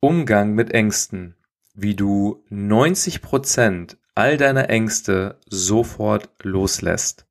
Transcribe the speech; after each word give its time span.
Umgang 0.00 0.54
mit 0.54 0.70
Ängsten, 0.70 1.34
wie 1.74 1.96
du 1.96 2.44
90% 2.52 3.96
all 4.14 4.36
deiner 4.36 4.70
Ängste 4.70 5.40
sofort 5.48 6.30
loslässt. 6.40 7.26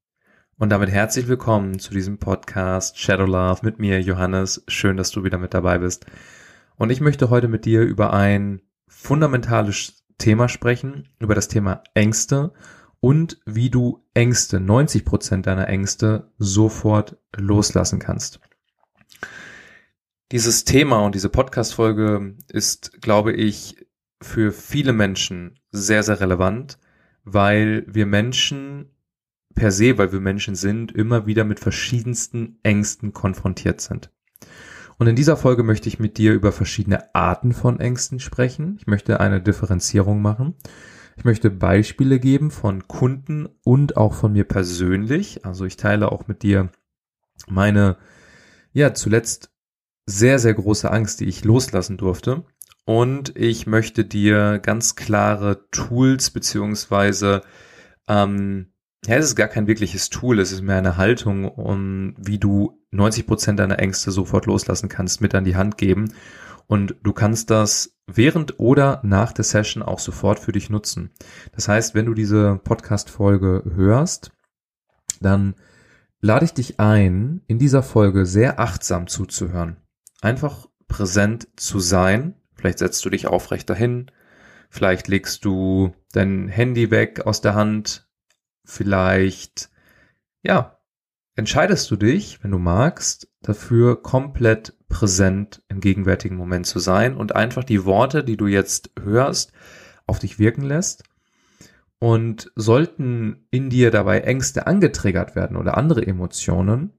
Und 0.57 0.69
damit 0.69 0.89
herzlich 0.89 1.29
willkommen 1.29 1.79
zu 1.79 1.93
diesem 1.93 2.17
Podcast 2.17 2.99
Shadow 2.99 3.25
Love 3.25 3.61
mit 3.63 3.79
mir, 3.79 4.01
Johannes. 4.01 4.65
Schön, 4.67 4.97
dass 4.97 5.11
du 5.11 5.23
wieder 5.23 5.37
mit 5.37 5.53
dabei 5.53 5.77
bist. 5.77 6.07
Und 6.75 6.89
ich 6.89 6.99
möchte 6.99 7.29
heute 7.29 7.47
mit 7.47 7.63
dir 7.63 7.83
über 7.83 8.11
ein 8.11 8.61
fundamentales 8.89 10.03
Thema 10.17 10.49
sprechen, 10.49 11.07
über 11.19 11.35
das 11.35 11.47
Thema 11.47 11.83
Ängste 11.93 12.51
und 12.99 13.39
wie 13.45 13.69
du 13.69 14.03
Ängste, 14.13 14.57
90% 14.57 15.43
deiner 15.43 15.69
Ängste 15.69 16.33
sofort 16.37 17.15
loslassen 17.33 17.99
kannst. 17.99 18.41
Dieses 20.33 20.65
Thema 20.65 21.05
und 21.05 21.15
diese 21.15 21.29
Podcast-Folge 21.29 22.35
ist, 22.49 23.01
glaube 23.01 23.31
ich, 23.31 23.87
für 24.21 24.51
viele 24.51 24.91
Menschen 24.91 25.57
sehr, 25.71 26.03
sehr 26.03 26.19
relevant, 26.19 26.79
weil 27.23 27.85
wir 27.87 28.05
Menschen 28.05 28.91
per 29.55 29.71
se, 29.71 29.97
weil 29.97 30.11
wir 30.11 30.19
Menschen 30.19 30.55
sind, 30.55 30.91
immer 30.91 31.27
wieder 31.27 31.45
mit 31.45 31.61
verschiedensten 31.61 32.59
Ängsten 32.61 33.13
konfrontiert 33.13 33.79
sind. 33.79 34.11
Und 34.97 35.07
in 35.07 35.15
dieser 35.15 35.37
Folge 35.37 35.63
möchte 35.63 35.87
ich 35.87 35.97
mit 35.97 36.17
dir 36.17 36.33
über 36.33 36.51
verschiedene 36.51 37.15
Arten 37.15 37.53
von 37.53 37.79
Ängsten 37.79 38.19
sprechen. 38.19 38.75
Ich 38.81 38.85
möchte 38.87 39.21
eine 39.21 39.41
Differenzierung 39.41 40.21
machen. 40.21 40.55
Ich 41.15 41.23
möchte 41.23 41.49
Beispiele 41.49 42.19
geben 42.19 42.51
von 42.51 42.85
Kunden 42.89 43.47
und 43.63 43.95
auch 43.95 44.13
von 44.13 44.33
mir 44.33 44.43
persönlich. 44.43 45.45
Also 45.45 45.63
ich 45.63 45.77
teile 45.77 46.11
auch 46.11 46.27
mit 46.27 46.43
dir 46.43 46.69
meine, 47.47 47.95
ja, 48.73 48.93
zuletzt 48.93 49.51
sehr, 50.07 50.39
sehr 50.39 50.53
große 50.53 50.89
Angst, 50.89 51.19
die 51.19 51.25
ich 51.25 51.43
loslassen 51.43 51.97
durfte. 51.97 52.45
Und 52.85 53.37
ich 53.37 53.67
möchte 53.67 54.05
dir 54.05 54.59
ganz 54.59 54.95
klare 54.95 55.69
Tools 55.71 56.31
beziehungsweise 56.31 57.41
ähm, 58.07 58.71
ja, 59.05 59.15
es 59.17 59.25
ist 59.25 59.35
gar 59.35 59.49
kein 59.49 59.67
wirkliches 59.67 60.09
Tool, 60.09 60.39
es 60.39 60.51
ist 60.51 60.61
mehr 60.61 60.77
eine 60.77 60.97
Haltung, 60.97 61.45
um 61.45 62.15
wie 62.17 62.39
du 62.39 62.81
90 62.91 63.27
Prozent 63.27 63.59
deiner 63.59 63.79
Ängste 63.79 64.11
sofort 64.11 64.45
loslassen 64.45 64.89
kannst, 64.89 65.21
mit 65.21 65.35
an 65.35 65.43
die 65.43 65.57
Hand 65.57 65.77
geben. 65.77 66.13
Und 66.65 66.95
du 67.03 67.13
kannst 67.13 67.49
das 67.49 67.97
während 68.07 68.59
oder 68.59 69.01
nach 69.03 69.33
der 69.33 69.43
Session 69.43 69.83
auch 69.83 69.99
sofort 69.99 70.39
für 70.39 70.53
dich 70.53 70.69
nutzen. 70.69 71.11
Das 71.53 71.67
heißt, 71.67 71.93
wenn 71.93 72.05
du 72.05 72.13
diese 72.13 72.59
Podcast-Folge 72.63 73.63
hörst, 73.75 74.31
dann 75.19 75.55
lade 76.21 76.45
ich 76.45 76.53
dich 76.53 76.79
ein, 76.79 77.41
in 77.47 77.59
dieser 77.59 77.83
Folge 77.83 78.25
sehr 78.25 78.59
achtsam 78.59 79.07
zuzuhören 79.07 79.77
einfach 80.21 80.67
präsent 80.87 81.47
zu 81.55 81.79
sein. 81.79 82.35
Vielleicht 82.55 82.79
setzt 82.79 83.03
du 83.05 83.09
dich 83.09 83.27
aufrecht 83.27 83.69
dahin. 83.69 84.11
Vielleicht 84.69 85.07
legst 85.07 85.45
du 85.45 85.93
dein 86.11 86.47
Handy 86.47 86.91
weg 86.91 87.25
aus 87.25 87.41
der 87.41 87.55
Hand. 87.55 88.07
Vielleicht, 88.65 89.69
ja, 90.41 90.79
entscheidest 91.35 91.89
du 91.91 91.95
dich, 91.95 92.43
wenn 92.43 92.51
du 92.51 92.57
magst, 92.57 93.29
dafür 93.41 94.01
komplett 94.01 94.73
präsent 94.89 95.63
im 95.69 95.79
gegenwärtigen 95.79 96.35
Moment 96.35 96.65
zu 96.65 96.79
sein 96.79 97.15
und 97.15 97.35
einfach 97.35 97.63
die 97.63 97.85
Worte, 97.85 98.23
die 98.23 98.37
du 98.37 98.47
jetzt 98.47 98.91
hörst, 98.99 99.53
auf 100.05 100.19
dich 100.19 100.39
wirken 100.39 100.63
lässt. 100.63 101.03
Und 101.99 102.51
sollten 102.55 103.47
in 103.49 103.69
dir 103.71 103.89
dabei 103.89 104.19
Ängste 104.19 104.67
angetriggert 104.67 105.35
werden 105.35 105.57
oder 105.57 105.77
andere 105.77 106.05
Emotionen, 106.05 106.93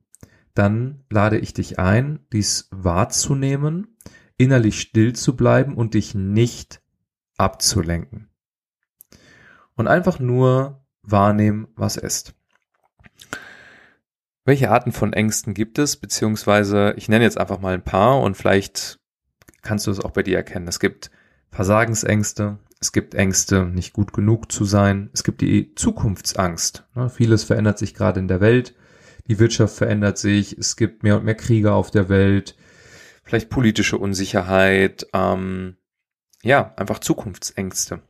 dann 0.59 1.05
lade 1.09 1.39
ich 1.39 1.55
dich 1.55 1.79
ein, 1.79 2.19
dies 2.33 2.69
wahrzunehmen, 2.73 3.97
innerlich 4.37 4.81
still 4.81 5.15
zu 5.15 5.37
bleiben 5.37 5.75
und 5.77 5.95
dich 5.95 6.15
nicht 6.17 6.83
abzulenken. 7.37 8.29
Und 9.77 9.87
einfach 9.87 10.19
nur 10.19 10.85
wahrnehmen, 11.03 11.69
was 11.77 11.97
ist. 11.97 12.35
Welche 14.45 14.71
Arten 14.71 14.91
von 14.91 15.13
Ängsten 15.13 15.55
gibt 15.55 15.79
es? 15.79 15.97
Beziehungsweise, 15.97 16.95
ich 16.97 17.09
nenne 17.09 17.25
jetzt 17.25 17.39
einfach 17.39 17.61
mal 17.61 17.75
ein 17.75 17.85
paar 17.85 18.21
und 18.21 18.37
vielleicht 18.37 18.99
kannst 19.63 19.87
du 19.87 19.93
es 19.93 20.01
auch 20.01 20.11
bei 20.11 20.25
dir 20.25 20.37
erkennen. 20.37 20.67
Es 20.67 20.81
gibt 20.81 21.11
Versagensängste, 21.51 22.59
es 22.81 22.93
gibt 22.93 23.15
Ängste, 23.15 23.65
nicht 23.67 23.93
gut 23.93 24.13
genug 24.13 24.51
zu 24.51 24.65
sein, 24.65 25.11
es 25.13 25.23
gibt 25.23 25.41
die 25.41 25.75
Zukunftsangst. 25.75 26.85
Vieles 27.11 27.45
verändert 27.45 27.79
sich 27.79 27.95
gerade 27.95 28.19
in 28.19 28.29
der 28.29 28.41
Welt 28.41 28.75
die 29.29 29.39
Wirtschaft 29.39 29.77
verändert 29.77 30.19
sich, 30.19 30.57
es 30.59 30.77
gibt 30.77 31.03
mehr 31.03 31.17
und 31.17 31.25
mehr 31.25 31.35
Kriege 31.35 31.73
auf 31.73 31.91
der 31.91 32.09
Welt, 32.09 32.57
vielleicht 33.23 33.51
politische 33.51 33.99
Unsicherheit, 33.99 35.07
ähm, 35.13 35.77
ja, 36.43 36.75
einfach 36.77 36.99
Zukunftsängste. 36.99 38.03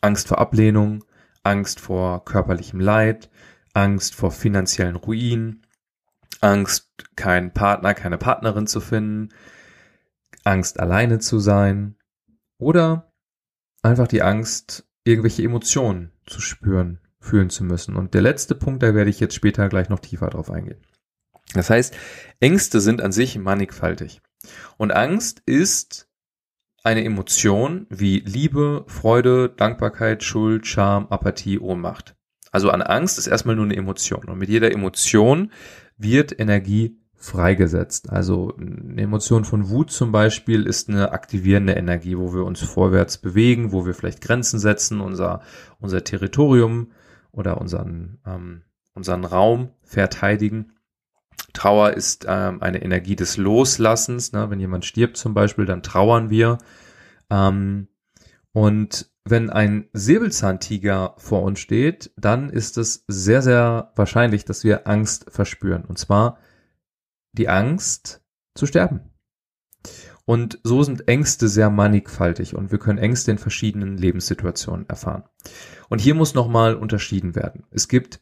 Angst 0.00 0.28
vor 0.28 0.38
Ablehnung, 0.38 1.04
Angst 1.42 1.78
vor 1.78 2.24
körperlichem 2.24 2.80
Leid, 2.80 3.30
Angst 3.74 4.14
vor 4.14 4.30
finanziellen 4.30 4.96
Ruin, 4.96 5.66
Angst, 6.40 6.90
keinen 7.16 7.52
Partner, 7.52 7.92
keine 7.92 8.16
Partnerin 8.16 8.66
zu 8.66 8.80
finden, 8.80 9.28
Angst, 10.44 10.80
alleine 10.80 11.18
zu 11.18 11.38
sein 11.38 11.96
oder 12.58 13.12
einfach 13.82 14.08
die 14.08 14.22
Angst, 14.22 14.88
irgendwelche 15.04 15.42
Emotionen 15.42 16.12
zu 16.26 16.40
spüren, 16.40 17.00
fühlen 17.20 17.50
zu 17.50 17.64
müssen. 17.64 17.96
Und 17.96 18.14
der 18.14 18.22
letzte 18.22 18.54
Punkt, 18.54 18.82
da 18.82 18.94
werde 18.94 19.10
ich 19.10 19.20
jetzt 19.20 19.34
später 19.34 19.68
gleich 19.68 19.88
noch 19.88 20.00
tiefer 20.00 20.30
drauf 20.30 20.50
eingehen. 20.50 20.80
Das 21.54 21.70
heißt, 21.70 21.94
Ängste 22.40 22.80
sind 22.80 23.02
an 23.02 23.12
sich 23.12 23.38
mannigfaltig. 23.38 24.20
Und 24.76 24.92
Angst 24.92 25.42
ist 25.46 26.08
eine 26.82 27.04
Emotion 27.04 27.86
wie 27.90 28.20
Liebe, 28.20 28.84
Freude, 28.86 29.50
Dankbarkeit, 29.50 30.22
Schuld, 30.22 30.66
Scham, 30.66 31.08
Apathie, 31.08 31.58
Ohnmacht. 31.58 32.16
Also 32.52 32.70
an 32.70 32.82
Angst 32.82 33.18
ist 33.18 33.26
erstmal 33.26 33.56
nur 33.56 33.66
eine 33.66 33.76
Emotion. 33.76 34.24
Und 34.24 34.38
mit 34.38 34.48
jeder 34.48 34.72
Emotion 34.72 35.52
wird 35.98 36.38
Energie 36.38 36.96
freigesetzt. 37.14 38.10
Also 38.10 38.56
eine 38.56 39.02
Emotion 39.02 39.44
von 39.44 39.68
Wut 39.68 39.90
zum 39.90 40.10
Beispiel 40.10 40.64
ist 40.64 40.88
eine 40.88 41.12
aktivierende 41.12 41.74
Energie, 41.74 42.16
wo 42.16 42.32
wir 42.32 42.44
uns 42.44 42.62
vorwärts 42.62 43.18
bewegen, 43.18 43.72
wo 43.72 43.84
wir 43.84 43.92
vielleicht 43.92 44.22
Grenzen 44.22 44.58
setzen, 44.58 45.00
unser, 45.00 45.42
unser 45.78 46.02
Territorium 46.02 46.92
oder 47.32 47.60
unseren, 47.60 48.20
ähm, 48.26 48.62
unseren 48.94 49.24
Raum 49.24 49.70
verteidigen. 49.82 50.72
Trauer 51.52 51.92
ist 51.92 52.26
ähm, 52.28 52.62
eine 52.62 52.82
Energie 52.82 53.16
des 53.16 53.36
Loslassens. 53.36 54.32
Ne? 54.32 54.50
Wenn 54.50 54.60
jemand 54.60 54.84
stirbt 54.84 55.16
zum 55.16 55.34
Beispiel, 55.34 55.66
dann 55.66 55.82
trauern 55.82 56.30
wir. 56.30 56.58
Ähm, 57.30 57.88
und 58.52 59.10
wenn 59.24 59.50
ein 59.50 59.88
Säbelzahntiger 59.92 61.14
vor 61.18 61.42
uns 61.42 61.60
steht, 61.60 62.12
dann 62.16 62.50
ist 62.50 62.78
es 62.78 63.04
sehr, 63.06 63.42
sehr 63.42 63.92
wahrscheinlich, 63.94 64.44
dass 64.44 64.64
wir 64.64 64.86
Angst 64.86 65.30
verspüren. 65.30 65.84
Und 65.84 65.98
zwar 65.98 66.38
die 67.32 67.48
Angst 67.48 68.22
zu 68.54 68.66
sterben. 68.66 69.00
Und 70.24 70.58
so 70.62 70.82
sind 70.82 71.08
Ängste 71.08 71.48
sehr 71.48 71.70
mannigfaltig 71.70 72.54
und 72.54 72.70
wir 72.70 72.78
können 72.78 72.98
Ängste 72.98 73.30
in 73.30 73.38
verschiedenen 73.38 73.96
Lebenssituationen 73.96 74.88
erfahren. 74.88 75.24
Und 75.88 76.00
hier 76.00 76.14
muss 76.14 76.34
nochmal 76.34 76.74
unterschieden 76.74 77.34
werden. 77.34 77.64
Es 77.70 77.88
gibt 77.88 78.20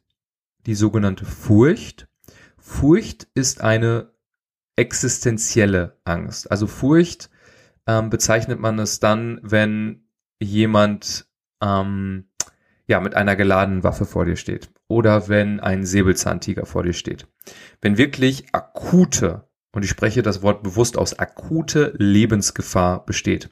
die 0.67 0.75
sogenannte 0.75 1.25
Furcht. 1.25 2.09
Furcht 2.57 3.29
ist 3.35 3.61
eine 3.61 4.13
existenzielle 4.77 5.99
Angst. 6.05 6.51
Also 6.51 6.67
Furcht 6.67 7.31
ähm, 7.87 8.11
bezeichnet 8.11 8.61
man 8.61 8.79
es 8.79 9.01
dann, 9.01 9.41
wenn 9.43 10.09
jemand 10.41 11.27
ähm, 11.61 12.29
ja 12.87 13.01
mit 13.01 13.15
einer 13.15 13.35
geladenen 13.35 13.83
Waffe 13.83 14.05
vor 14.05 14.25
dir 14.25 14.37
steht 14.37 14.71
oder 14.87 15.29
wenn 15.29 15.61
ein 15.61 15.85
Säbelzahntiger 15.85 16.65
vor 16.65 16.83
dir 16.83 16.93
steht. 16.93 17.27
Wenn 17.81 17.99
wirklich 17.99 18.47
akute 18.53 19.48
und 19.79 19.85
ich 19.85 19.91
spreche 19.91 20.23
das 20.23 20.43
Wort 20.43 20.65
bewusst 20.65 20.99
aus, 20.99 21.21
akute 21.21 21.95
Lebensgefahr 21.99 23.07
besteht. 23.07 23.49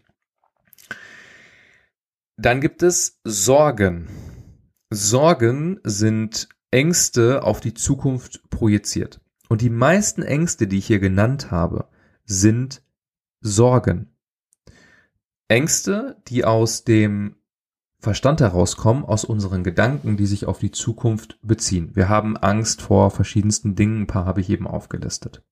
Dann 2.37 2.61
gibt 2.61 2.83
es 2.83 3.21
Sorgen. 3.23 4.09
Sorgen 4.91 5.79
sind 5.85 6.49
Ängste 6.73 7.45
auf 7.45 7.61
die 7.61 7.75
Zukunft 7.75 8.43
projiziert. 8.51 9.21
Und 9.49 9.61
die 9.61 9.71
meisten 9.71 10.23
Ängste, 10.23 10.67
die 10.67 10.79
ich 10.79 10.89
hier 10.89 10.99
genannt 10.99 11.53
habe, 11.53 11.91
sind 12.25 12.83
Sorgen. 13.41 14.11
Ängste, 15.47 16.21
die 16.27 16.45
aus 16.45 16.83
dem 16.83 17.37
Verstand 18.01 18.41
herauskommen, 18.41 19.05
aus 19.05 19.25
unseren 19.25 19.63
Gedanken, 19.63 20.17
die 20.17 20.27
sich 20.27 20.47
auf 20.47 20.59
die 20.59 20.73
Zukunft 20.73 21.39
beziehen. 21.43 21.95
Wir 21.95 22.09
haben 22.09 22.37
Angst 22.37 22.83
vor 22.83 23.13
verschiedensten 23.13 23.77
Dingen, 23.77 24.03
ein 24.03 24.07
paar 24.09 24.25
habe 24.25 24.41
ich 24.41 24.51
eben 24.51 24.67
aufgelistet. 24.67 25.45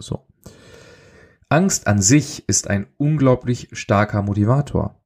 So. 0.00 0.26
Angst 1.48 1.86
an 1.86 2.00
sich 2.00 2.48
ist 2.48 2.68
ein 2.68 2.86
unglaublich 2.96 3.68
starker 3.72 4.22
Motivator. 4.22 5.00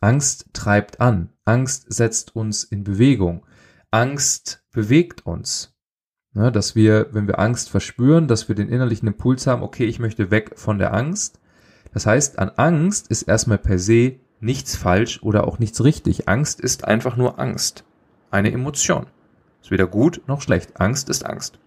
Angst 0.00 0.46
treibt 0.52 1.00
an. 1.00 1.30
Angst 1.44 1.92
setzt 1.92 2.34
uns 2.36 2.64
in 2.64 2.84
Bewegung. 2.84 3.44
Angst 3.90 4.64
bewegt 4.72 5.26
uns. 5.26 5.76
Ne, 6.32 6.52
dass 6.52 6.76
wir, 6.76 7.08
wenn 7.12 7.26
wir 7.26 7.40
Angst 7.40 7.70
verspüren, 7.70 8.28
dass 8.28 8.48
wir 8.48 8.54
den 8.54 8.68
innerlichen 8.68 9.08
Impuls 9.08 9.48
haben, 9.48 9.64
okay, 9.64 9.86
ich 9.86 9.98
möchte 9.98 10.30
weg 10.30 10.52
von 10.54 10.78
der 10.78 10.94
Angst, 10.94 11.40
Das 11.92 12.06
heißt, 12.06 12.38
an 12.38 12.50
Angst 12.50 13.08
ist 13.08 13.22
erstmal 13.22 13.58
per 13.58 13.80
se 13.80 14.20
nichts 14.38 14.76
falsch 14.76 15.22
oder 15.22 15.46
auch 15.46 15.58
nichts 15.58 15.82
richtig. 15.82 16.28
Angst 16.28 16.60
ist 16.60 16.84
einfach 16.84 17.16
nur 17.16 17.40
Angst. 17.40 17.84
Eine 18.30 18.52
Emotion. 18.52 19.06
Ist 19.60 19.72
weder 19.72 19.88
gut 19.88 20.22
noch 20.26 20.40
schlecht. 20.40 20.80
Angst 20.80 21.08
ist 21.08 21.26
Angst. 21.26 21.58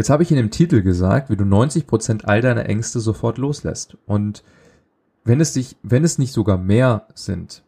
Jetzt 0.00 0.08
habe 0.08 0.22
ich 0.22 0.30
in 0.30 0.38
dem 0.38 0.50
Titel 0.50 0.80
gesagt, 0.80 1.28
wie 1.28 1.36
du 1.36 1.44
90 1.44 1.86
Prozent 1.86 2.24
all 2.26 2.40
deiner 2.40 2.64
Ängste 2.64 3.00
sofort 3.00 3.36
loslässt. 3.36 3.98
Und 4.06 4.42
wenn 5.24 5.42
es 5.42 5.52
dich, 5.52 5.76
wenn 5.82 6.04
es 6.04 6.16
nicht 6.16 6.32
sogar 6.32 6.56
mehr 6.56 7.06
sind. 7.12 7.62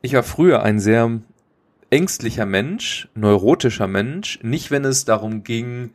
Ich 0.00 0.14
war 0.14 0.22
früher 0.22 0.62
ein 0.62 0.78
sehr 0.78 1.10
ängstlicher 1.90 2.46
Mensch, 2.46 3.08
neurotischer 3.16 3.88
Mensch, 3.88 4.38
nicht 4.44 4.70
wenn 4.70 4.84
es 4.84 5.06
darum 5.06 5.42
ging, 5.42 5.90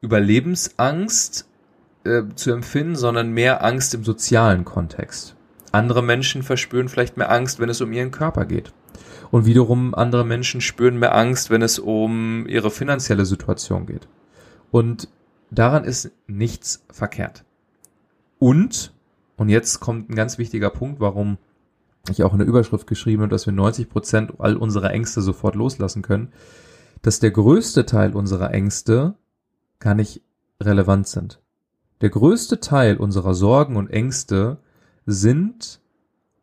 Überlebensangst 0.00 1.46
äh, 2.02 2.22
zu 2.34 2.50
empfinden, 2.50 2.96
sondern 2.96 3.30
mehr 3.30 3.62
Angst 3.62 3.94
im 3.94 4.02
sozialen 4.02 4.64
Kontext. 4.64 5.36
Andere 5.70 6.02
Menschen 6.02 6.42
verspüren 6.42 6.88
vielleicht 6.88 7.16
mehr 7.16 7.30
Angst, 7.30 7.60
wenn 7.60 7.68
es 7.68 7.80
um 7.80 7.92
ihren 7.92 8.10
Körper 8.10 8.44
geht. 8.44 8.72
Und 9.30 9.46
wiederum 9.46 9.94
andere 9.94 10.26
Menschen 10.26 10.60
spüren 10.60 10.98
mehr 10.98 11.14
Angst, 11.14 11.48
wenn 11.48 11.62
es 11.62 11.78
um 11.78 12.44
ihre 12.48 12.72
finanzielle 12.72 13.24
Situation 13.24 13.86
geht. 13.86 14.08
Und 14.70 15.08
daran 15.50 15.84
ist 15.84 16.10
nichts 16.26 16.84
verkehrt. 16.90 17.44
Und, 18.38 18.92
und 19.36 19.48
jetzt 19.48 19.80
kommt 19.80 20.10
ein 20.10 20.14
ganz 20.14 20.38
wichtiger 20.38 20.70
Punkt, 20.70 21.00
warum 21.00 21.38
ich 22.08 22.22
auch 22.22 22.32
in 22.32 22.38
der 22.38 22.48
Überschrift 22.48 22.86
geschrieben 22.86 23.22
habe, 23.22 23.30
dass 23.30 23.46
wir 23.46 23.52
90 23.52 23.88
Prozent 23.88 24.34
all 24.38 24.56
unserer 24.56 24.90
Ängste 24.90 25.20
sofort 25.20 25.54
loslassen 25.54 26.02
können, 26.02 26.32
dass 27.02 27.20
der 27.20 27.30
größte 27.30 27.86
Teil 27.86 28.14
unserer 28.14 28.52
Ängste 28.52 29.14
gar 29.78 29.94
nicht 29.94 30.22
relevant 30.60 31.08
sind. 31.08 31.40
Der 32.00 32.10
größte 32.10 32.60
Teil 32.60 32.96
unserer 32.96 33.34
Sorgen 33.34 33.76
und 33.76 33.90
Ängste 33.90 34.58
sind 35.06 35.80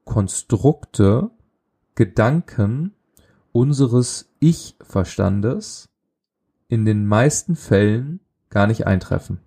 Konstrukte, 0.06 1.31
Gedanken 1.95 2.94
unseres 3.51 4.29
Ich-Verstandes 4.39 5.89
in 6.69 6.85
den 6.85 7.05
meisten 7.05 7.55
Fällen 7.55 8.19
gar 8.49 8.67
nicht 8.67 8.87
eintreffen. 8.87 9.39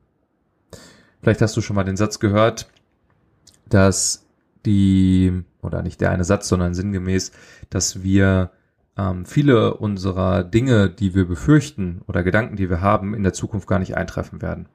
Vielleicht 1.20 1.42
hast 1.42 1.56
du 1.56 1.60
schon 1.60 1.76
mal 1.76 1.84
den 1.84 1.96
Satz 1.96 2.18
gehört, 2.18 2.70
dass 3.68 4.26
die, 4.66 5.42
oder 5.62 5.82
nicht 5.82 6.00
der 6.00 6.10
eine 6.10 6.24
Satz, 6.24 6.48
sondern 6.48 6.74
sinngemäß, 6.74 7.32
dass 7.68 8.02
wir 8.02 8.50
ähm, 8.96 9.24
viele 9.26 9.74
unserer 9.74 10.44
Dinge, 10.44 10.90
die 10.90 11.14
wir 11.14 11.26
befürchten 11.26 12.02
oder 12.06 12.22
Gedanken, 12.22 12.56
die 12.56 12.70
wir 12.70 12.80
haben, 12.80 13.14
in 13.14 13.22
der 13.22 13.32
Zukunft 13.32 13.66
gar 13.66 13.78
nicht 13.78 13.96
eintreffen 13.96 14.42
werden. 14.42 14.68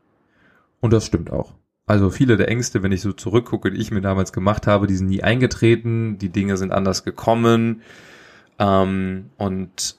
Und 0.82 0.94
das 0.94 1.06
stimmt 1.06 1.32
auch. 1.32 1.54
Also 1.88 2.10
viele 2.10 2.36
der 2.38 2.48
Ängste, 2.48 2.82
wenn 2.82 2.92
ich 2.92 3.02
so 3.02 3.14
zurückgucke, 3.14 3.70
die 3.72 3.80
ich 3.80 3.92
mir 3.92 4.02
damals 4.02 4.34
gemacht 4.34 4.66
habe, 4.66 4.88
die 4.88 4.96
sind 4.96 5.08
nie 5.08 5.24
eingetreten, 5.24 6.18
die 6.18 6.30
Dinge 6.30 6.58
sind 6.58 6.72
anders 6.72 7.04
gekommen. 7.04 7.82
Ähm, 8.58 9.30
und 9.38 9.98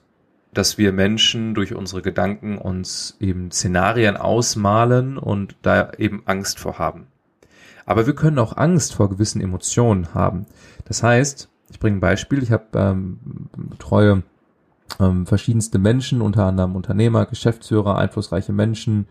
dass 0.57 0.79
wir 0.79 0.93
Menschen 0.93 1.55
durch 1.55 1.75
unsere 1.75 2.03
Gedanken 2.03 2.59
uns 2.59 3.17
eben 3.21 3.51
Szenarien 3.51 4.17
ausmalen 4.17 5.19
und 5.19 5.57
da 5.63 5.93
eben 5.99 6.23
Angst 6.27 6.59
vor 6.59 6.79
haben. 6.79 7.07
Aber 7.85 8.07
wir 8.07 8.15
können 8.15 8.39
auch 8.39 8.57
Angst 8.57 8.95
vor 8.95 9.09
gewissen 9.09 9.41
Emotionen 9.41 10.15
haben. 10.15 10.47
Das 10.87 11.03
heißt, 11.03 11.49
ich 11.71 11.79
bringe 11.79 11.99
ein 11.99 12.01
Beispiel, 12.01 12.43
ich 12.43 12.51
habe 12.51 12.65
ähm, 12.75 13.19
betreue 13.57 14.23
ähm, 14.99 15.27
verschiedenste 15.27 15.79
Menschen, 15.79 16.23
unter 16.23 16.45
anderem 16.45 16.75
Unternehmer, 16.75 17.27
Geschäftsführer, 17.27 17.99
einflussreiche 17.99 18.53
Menschen, 18.53 19.07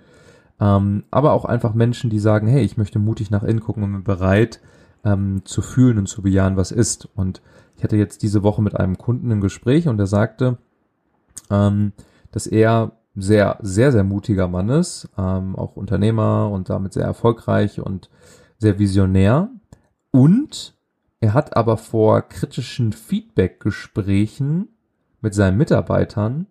ähm, 0.60 1.04
aber 1.12 1.34
auch 1.34 1.46
einfach 1.46 1.74
Menschen, 1.74 2.10
die 2.10 2.20
sagen, 2.20 2.48
hey, 2.48 2.64
ich 2.64 2.78
möchte 2.78 3.00
mutig 3.00 3.30
nach 3.30 3.44
innen 3.44 3.60
gucken 3.60 3.84
und 3.84 3.92
bin 3.92 4.04
bereit 4.04 4.62
ähm, 5.04 5.42
zu 5.46 5.62
fühlen 5.62 5.98
und 5.98 6.08
zu 6.08 6.22
bejahen, 6.22 6.58
was 6.58 6.72
ist. 6.72 7.08
Und 7.16 7.42
ich 7.78 7.84
hatte 7.84 7.98
jetzt 7.98 8.24
diese 8.24 8.42
Woche 8.44 8.62
mit 8.62 8.76
einem 8.76 8.98
Kunden 8.98 9.32
ein 9.32 9.42
Gespräch 9.42 9.88
und 9.88 10.00
er 10.00 10.08
sagte, 10.08 10.58
ähm, 11.50 11.94
dass 12.32 12.48
er 12.48 12.94
sehr, 13.16 13.58
sehr, 13.62 13.92
sehr 13.92 14.04
mutiger 14.04 14.48
Mann 14.48 14.70
ist, 14.70 15.08
ähm, 15.18 15.56
auch 15.56 15.76
Unternehmer 15.76 16.50
und 16.52 16.70
damit 16.70 16.94
sehr 16.94 17.06
erfolgreich 17.06 17.80
und 17.80 18.10
sehr 18.58 18.78
visionär. 18.78 19.50
Und 20.12 20.76
er 21.22 21.34
hat 21.34 21.56
aber 21.56 21.78
vor 21.78 22.22
kritischen 22.22 22.94
Feedback-Gesprächen 22.94 24.68
mit 25.22 25.34
seinen 25.34 25.58
Mitarbeitern 25.58 26.48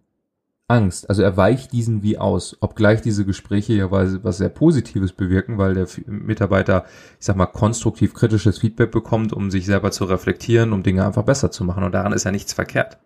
Angst. 0.66 1.10
Also 1.10 1.22
er 1.22 1.36
weicht 1.36 1.72
diesen 1.72 2.02
wie 2.02 2.16
aus, 2.16 2.56
obgleich 2.60 3.02
diese 3.02 3.26
Gespräche 3.26 3.74
ja 3.74 3.90
was 3.90 4.38
sehr 4.38 4.48
Positives 4.48 5.12
bewirken, 5.12 5.58
weil 5.58 5.74
der 5.74 5.86
Mitarbeiter, 6.06 6.86
ich 7.20 7.26
sag 7.26 7.36
mal, 7.36 7.46
konstruktiv 7.46 8.14
kritisches 8.14 8.58
Feedback 8.58 8.90
bekommt, 8.90 9.34
um 9.34 9.50
sich 9.50 9.66
selber 9.66 9.90
zu 9.90 10.04
reflektieren, 10.04 10.72
um 10.72 10.82
Dinge 10.82 11.04
einfach 11.04 11.24
besser 11.24 11.50
zu 11.50 11.64
machen. 11.64 11.84
Und 11.84 11.92
daran 11.92 12.14
ist 12.14 12.24
ja 12.24 12.30
nichts 12.30 12.54
verkehrt. 12.54 12.98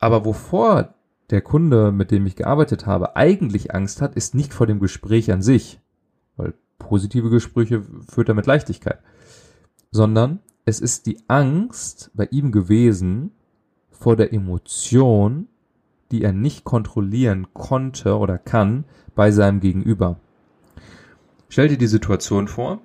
Aber 0.00 0.24
wovor 0.24 0.94
der 1.30 1.40
Kunde, 1.40 1.92
mit 1.92 2.10
dem 2.10 2.26
ich 2.26 2.36
gearbeitet 2.36 2.86
habe, 2.86 3.16
eigentlich 3.16 3.74
Angst 3.74 4.02
hat, 4.02 4.14
ist 4.14 4.34
nicht 4.34 4.52
vor 4.52 4.66
dem 4.66 4.80
Gespräch 4.80 5.32
an 5.32 5.42
sich, 5.42 5.80
weil 6.36 6.54
positive 6.78 7.30
Gespräche 7.30 7.82
führt 8.08 8.28
er 8.28 8.34
mit 8.34 8.46
Leichtigkeit, 8.46 8.98
sondern 9.90 10.40
es 10.64 10.80
ist 10.80 11.06
die 11.06 11.18
Angst 11.28 12.10
bei 12.14 12.28
ihm 12.30 12.52
gewesen 12.52 13.32
vor 13.90 14.16
der 14.16 14.32
Emotion, 14.32 15.46
die 16.10 16.22
er 16.22 16.32
nicht 16.32 16.64
kontrollieren 16.64 17.48
konnte 17.52 18.16
oder 18.16 18.38
kann 18.38 18.84
bei 19.14 19.30
seinem 19.30 19.60
Gegenüber. 19.60 20.18
Stell 21.48 21.68
dir 21.68 21.78
die 21.78 21.86
Situation 21.86 22.48
vor, 22.48 22.80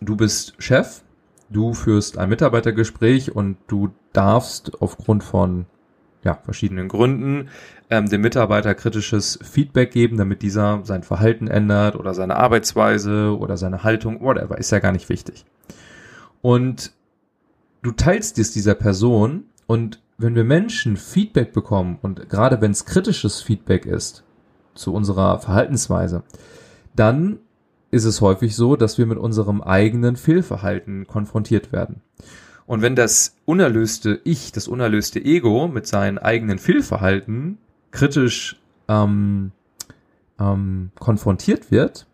du 0.00 0.16
bist 0.16 0.54
Chef, 0.58 1.02
du 1.50 1.74
führst 1.74 2.18
ein 2.18 2.28
Mitarbeitergespräch 2.28 3.34
und 3.34 3.56
du 3.66 3.90
darfst 4.12 4.80
aufgrund 4.80 5.24
von 5.24 5.66
ja, 6.24 6.34
verschiedenen 6.44 6.88
Gründen 6.88 7.48
ähm, 7.90 8.08
dem 8.08 8.20
Mitarbeiter 8.20 8.74
kritisches 8.74 9.38
Feedback 9.42 9.92
geben, 9.92 10.16
damit 10.16 10.42
dieser 10.42 10.80
sein 10.84 11.02
Verhalten 11.02 11.48
ändert 11.48 11.96
oder 11.96 12.14
seine 12.14 12.36
Arbeitsweise 12.36 13.36
oder 13.38 13.56
seine 13.56 13.82
Haltung, 13.82 14.20
whatever, 14.20 14.58
ist 14.58 14.70
ja 14.70 14.78
gar 14.78 14.92
nicht 14.92 15.08
wichtig. 15.08 15.44
Und 16.42 16.92
du 17.82 17.92
teilst 17.92 18.38
es 18.38 18.52
dieser 18.52 18.74
Person 18.74 19.44
und 19.66 20.00
wenn 20.18 20.34
wir 20.34 20.44
Menschen 20.44 20.96
Feedback 20.96 21.52
bekommen 21.52 21.98
und 22.02 22.28
gerade 22.28 22.60
wenn 22.60 22.72
es 22.72 22.84
kritisches 22.84 23.40
Feedback 23.40 23.86
ist 23.86 24.24
zu 24.74 24.92
unserer 24.92 25.38
Verhaltensweise, 25.38 26.24
dann 26.96 27.38
ist 27.90 28.04
es 28.04 28.20
häufig 28.20 28.54
so, 28.54 28.76
dass 28.76 28.98
wir 28.98 29.06
mit 29.06 29.18
unserem 29.18 29.62
eigenen 29.62 30.16
Fehlverhalten 30.16 31.06
konfrontiert 31.06 31.72
werden. 31.72 32.02
Und 32.68 32.82
wenn 32.82 32.94
das 32.94 33.34
unerlöste 33.46 34.20
Ich, 34.24 34.52
das 34.52 34.68
unerlöste 34.68 35.24
Ego 35.24 35.68
mit 35.68 35.86
seinen 35.86 36.18
eigenen 36.18 36.58
Fehlverhalten 36.58 37.56
kritisch 37.92 38.60
ähm, 38.88 39.52
ähm, 40.38 40.90
konfrontiert 40.98 41.70
wird, 41.70 42.06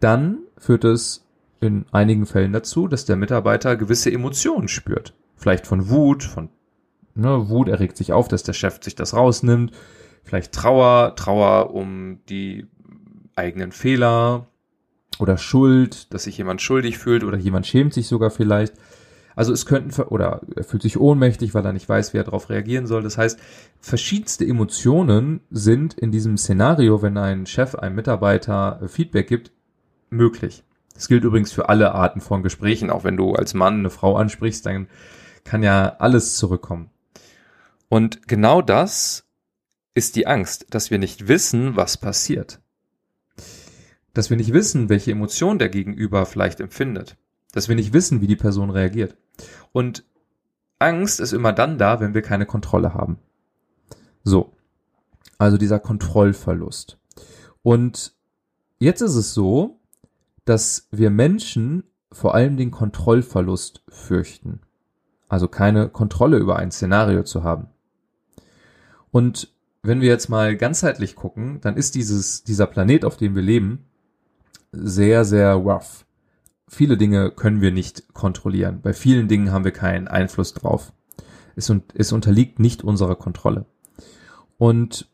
dann 0.00 0.38
führt 0.56 0.84
es 0.84 1.26
in 1.60 1.84
einigen 1.92 2.24
Fällen 2.24 2.54
dazu, 2.54 2.88
dass 2.88 3.04
der 3.04 3.16
Mitarbeiter 3.16 3.76
gewisse 3.76 4.10
Emotionen 4.10 4.68
spürt. 4.68 5.12
Vielleicht 5.36 5.66
von 5.66 5.90
Wut, 5.90 6.24
von 6.24 6.48
ne, 7.14 7.50
Wut 7.50 7.68
erregt 7.68 7.98
sich 7.98 8.14
auf, 8.14 8.26
dass 8.26 8.42
der 8.42 8.54
Chef 8.54 8.82
sich 8.82 8.94
das 8.94 9.12
rausnimmt. 9.12 9.72
Vielleicht 10.24 10.52
Trauer, 10.52 11.14
Trauer 11.14 11.74
um 11.74 12.20
die 12.30 12.66
eigenen 13.36 13.70
Fehler 13.70 14.46
oder 15.18 15.36
Schuld, 15.36 16.14
dass 16.14 16.22
sich 16.22 16.38
jemand 16.38 16.62
schuldig 16.62 16.96
fühlt 16.96 17.22
oder 17.22 17.36
jemand 17.36 17.66
schämt 17.66 17.92
sich 17.92 18.08
sogar 18.08 18.30
vielleicht. 18.30 18.72
Also 19.40 19.54
es 19.54 19.64
könnten, 19.64 20.02
oder 20.02 20.42
er 20.54 20.64
fühlt 20.64 20.82
sich 20.82 21.00
ohnmächtig, 21.00 21.54
weil 21.54 21.64
er 21.64 21.72
nicht 21.72 21.88
weiß, 21.88 22.12
wie 22.12 22.18
er 22.18 22.24
darauf 22.24 22.50
reagieren 22.50 22.86
soll. 22.86 23.02
Das 23.02 23.16
heißt, 23.16 23.38
verschiedenste 23.80 24.46
Emotionen 24.46 25.40
sind 25.50 25.94
in 25.94 26.12
diesem 26.12 26.36
Szenario, 26.36 27.00
wenn 27.00 27.16
ein 27.16 27.46
Chef 27.46 27.74
einem 27.74 27.94
Mitarbeiter 27.96 28.82
Feedback 28.86 29.28
gibt, 29.28 29.50
möglich. 30.10 30.62
Das 30.92 31.08
gilt 31.08 31.24
übrigens 31.24 31.52
für 31.52 31.70
alle 31.70 31.94
Arten 31.94 32.20
von 32.20 32.42
Gesprächen. 32.42 32.90
Auch 32.90 33.02
wenn 33.02 33.16
du 33.16 33.32
als 33.32 33.54
Mann 33.54 33.78
eine 33.78 33.88
Frau 33.88 34.18
ansprichst, 34.18 34.66
dann 34.66 34.88
kann 35.42 35.62
ja 35.62 35.96
alles 35.98 36.36
zurückkommen. 36.36 36.90
Und 37.88 38.28
genau 38.28 38.60
das 38.60 39.24
ist 39.94 40.16
die 40.16 40.26
Angst, 40.26 40.66
dass 40.68 40.90
wir 40.90 40.98
nicht 40.98 41.28
wissen, 41.28 41.76
was 41.76 41.96
passiert. 41.96 42.60
Dass 44.12 44.28
wir 44.28 44.36
nicht 44.36 44.52
wissen, 44.52 44.90
welche 44.90 45.12
Emotion 45.12 45.58
der 45.58 45.70
Gegenüber 45.70 46.26
vielleicht 46.26 46.60
empfindet. 46.60 47.16
Dass 47.52 47.68
wir 47.68 47.74
nicht 47.74 47.94
wissen, 47.94 48.20
wie 48.20 48.26
die 48.26 48.36
Person 48.36 48.68
reagiert. 48.68 49.16
Und 49.72 50.04
Angst 50.78 51.20
ist 51.20 51.32
immer 51.32 51.52
dann 51.52 51.78
da, 51.78 52.00
wenn 52.00 52.14
wir 52.14 52.22
keine 52.22 52.46
Kontrolle 52.46 52.94
haben. 52.94 53.18
So. 54.24 54.52
Also 55.38 55.56
dieser 55.56 55.78
Kontrollverlust. 55.78 56.98
Und 57.62 58.14
jetzt 58.78 59.00
ist 59.00 59.14
es 59.14 59.34
so, 59.34 59.78
dass 60.44 60.88
wir 60.90 61.10
Menschen 61.10 61.84
vor 62.12 62.34
allem 62.34 62.56
den 62.56 62.70
Kontrollverlust 62.70 63.82
fürchten. 63.88 64.60
Also 65.28 65.48
keine 65.48 65.88
Kontrolle 65.88 66.38
über 66.38 66.56
ein 66.56 66.72
Szenario 66.72 67.22
zu 67.22 67.44
haben. 67.44 67.68
Und 69.10 69.52
wenn 69.82 70.00
wir 70.00 70.08
jetzt 70.08 70.28
mal 70.28 70.56
ganzheitlich 70.56 71.14
gucken, 71.14 71.60
dann 71.60 71.76
ist 71.76 71.94
dieses, 71.94 72.42
dieser 72.44 72.66
Planet, 72.66 73.04
auf 73.04 73.16
dem 73.16 73.34
wir 73.34 73.42
leben, 73.42 73.86
sehr, 74.72 75.24
sehr 75.24 75.54
rough 75.54 76.04
viele 76.70 76.96
Dinge 76.96 77.30
können 77.30 77.60
wir 77.60 77.72
nicht 77.72 78.14
kontrollieren. 78.14 78.80
Bei 78.80 78.92
vielen 78.92 79.28
Dingen 79.28 79.50
haben 79.50 79.64
wir 79.64 79.72
keinen 79.72 80.08
Einfluss 80.08 80.54
drauf. 80.54 80.92
Es, 81.56 81.72
es 81.94 82.12
unterliegt 82.12 82.60
nicht 82.60 82.84
unserer 82.84 83.16
Kontrolle. 83.16 83.66
Und 84.56 85.08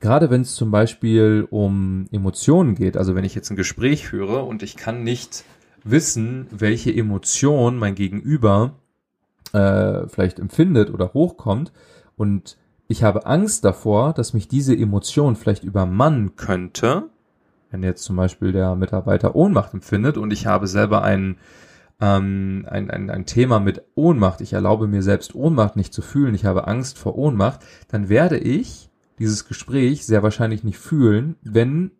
gerade 0.00 0.28
wenn 0.28 0.42
es 0.42 0.54
zum 0.54 0.70
Beispiel 0.70 1.46
um 1.48 2.06
Emotionen 2.10 2.74
geht, 2.74 2.96
also 2.96 3.14
wenn 3.14 3.24
ich 3.24 3.34
jetzt 3.34 3.50
ein 3.50 3.56
Gespräch 3.56 4.08
führe 4.08 4.42
und 4.42 4.62
ich 4.62 4.76
kann 4.76 5.04
nicht 5.04 5.44
wissen, 5.84 6.48
welche 6.50 6.92
Emotion 6.92 7.78
mein 7.78 7.94
Gegenüber 7.94 8.74
äh, 9.52 10.08
vielleicht 10.08 10.40
empfindet 10.40 10.90
oder 10.90 11.14
hochkommt 11.14 11.72
und 12.16 12.58
ich 12.88 13.02
habe 13.02 13.26
Angst 13.26 13.64
davor, 13.64 14.14
dass 14.14 14.32
mich 14.32 14.48
diese 14.48 14.76
Emotion 14.76 15.36
vielleicht 15.36 15.62
übermannen 15.62 16.36
könnte, 16.36 17.10
wenn 17.70 17.82
jetzt 17.82 18.04
zum 18.04 18.16
Beispiel 18.16 18.52
der 18.52 18.74
Mitarbeiter 18.74 19.34
Ohnmacht 19.34 19.74
empfindet 19.74 20.16
und 20.16 20.32
ich 20.32 20.46
habe 20.46 20.66
selber 20.66 21.02
ein, 21.02 21.36
ähm, 22.00 22.66
ein, 22.68 22.90
ein, 22.90 23.10
ein 23.10 23.26
Thema 23.26 23.60
mit 23.60 23.82
Ohnmacht, 23.94 24.40
ich 24.40 24.52
erlaube 24.52 24.86
mir 24.86 25.02
selbst 25.02 25.34
Ohnmacht 25.34 25.76
nicht 25.76 25.92
zu 25.92 26.02
fühlen, 26.02 26.34
ich 26.34 26.44
habe 26.44 26.66
Angst 26.66 26.98
vor 26.98 27.16
Ohnmacht, 27.16 27.60
dann 27.88 28.08
werde 28.08 28.38
ich 28.38 28.90
dieses 29.18 29.46
Gespräch 29.46 30.06
sehr 30.06 30.22
wahrscheinlich 30.22 30.64
nicht 30.64 30.78
fühlen, 30.78 31.36
wenn 31.42 31.90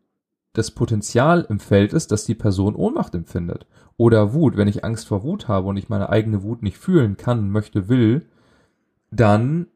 das 0.52 0.70
Potenzial 0.70 1.46
im 1.48 1.60
Feld 1.60 1.92
ist, 1.92 2.10
dass 2.10 2.24
die 2.24 2.34
Person 2.34 2.74
Ohnmacht 2.74 3.14
empfindet. 3.14 3.66
Oder 3.96 4.32
Wut. 4.32 4.56
Wenn 4.56 4.68
ich 4.68 4.84
Angst 4.84 5.08
vor 5.08 5.22
Wut 5.22 5.48
habe 5.48 5.68
und 5.68 5.76
ich 5.76 5.88
meine 5.88 6.08
eigene 6.08 6.42
Wut 6.42 6.62
nicht 6.62 6.78
fühlen 6.78 7.16
kann, 7.16 7.50
möchte, 7.50 7.88
will, 7.88 8.26
dann 9.10 9.66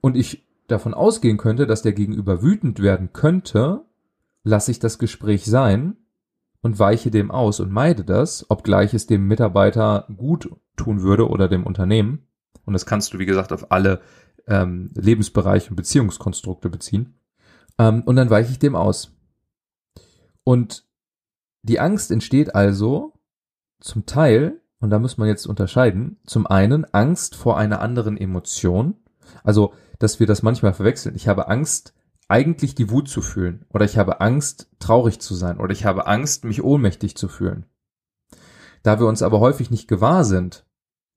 und 0.00 0.16
ich 0.16 0.46
davon 0.68 0.94
ausgehen 0.94 1.36
könnte, 1.36 1.66
dass 1.66 1.82
der 1.82 1.92
Gegenüber 1.92 2.42
wütend 2.42 2.80
werden 2.80 3.12
könnte, 3.12 3.82
lasse 4.46 4.70
ich 4.70 4.78
das 4.78 4.98
Gespräch 4.98 5.44
sein 5.44 5.96
und 6.62 6.78
weiche 6.78 7.10
dem 7.10 7.32
aus 7.32 7.58
und 7.58 7.72
meide 7.72 8.04
das, 8.04 8.48
obgleich 8.48 8.94
es 8.94 9.08
dem 9.08 9.26
Mitarbeiter 9.26 10.06
gut 10.16 10.48
tun 10.76 11.02
würde 11.02 11.28
oder 11.28 11.48
dem 11.48 11.66
Unternehmen. 11.66 12.28
Und 12.64 12.72
das 12.72 12.86
kannst 12.86 13.12
du, 13.12 13.18
wie 13.18 13.26
gesagt, 13.26 13.52
auf 13.52 13.72
alle 13.72 14.00
ähm, 14.46 14.92
Lebensbereiche 14.94 15.70
und 15.70 15.76
Beziehungskonstrukte 15.76 16.70
beziehen. 16.70 17.18
Ähm, 17.76 18.04
und 18.04 18.14
dann 18.14 18.30
weiche 18.30 18.52
ich 18.52 18.60
dem 18.60 18.76
aus. 18.76 19.16
Und 20.44 20.86
die 21.62 21.80
Angst 21.80 22.12
entsteht 22.12 22.54
also 22.54 23.14
zum 23.80 24.06
Teil, 24.06 24.60
und 24.78 24.90
da 24.90 25.00
muss 25.00 25.18
man 25.18 25.26
jetzt 25.26 25.46
unterscheiden, 25.46 26.20
zum 26.24 26.46
einen 26.46 26.84
Angst 26.94 27.34
vor 27.34 27.58
einer 27.58 27.80
anderen 27.80 28.16
Emotion, 28.16 28.94
also 29.42 29.74
dass 29.98 30.20
wir 30.20 30.28
das 30.28 30.44
manchmal 30.44 30.72
verwechseln. 30.72 31.16
Ich 31.16 31.26
habe 31.26 31.48
Angst, 31.48 31.95
eigentlich 32.28 32.74
die 32.74 32.90
Wut 32.90 33.08
zu 33.08 33.22
fühlen, 33.22 33.64
oder 33.72 33.84
ich 33.84 33.98
habe 33.98 34.20
Angst, 34.20 34.68
traurig 34.78 35.20
zu 35.20 35.34
sein, 35.34 35.58
oder 35.58 35.72
ich 35.72 35.84
habe 35.84 36.06
Angst, 36.06 36.44
mich 36.44 36.62
ohnmächtig 36.62 37.16
zu 37.16 37.28
fühlen. 37.28 37.66
Da 38.82 38.98
wir 38.98 39.06
uns 39.06 39.22
aber 39.22 39.40
häufig 39.40 39.70
nicht 39.70 39.88
gewahr 39.88 40.24
sind, 40.24 40.66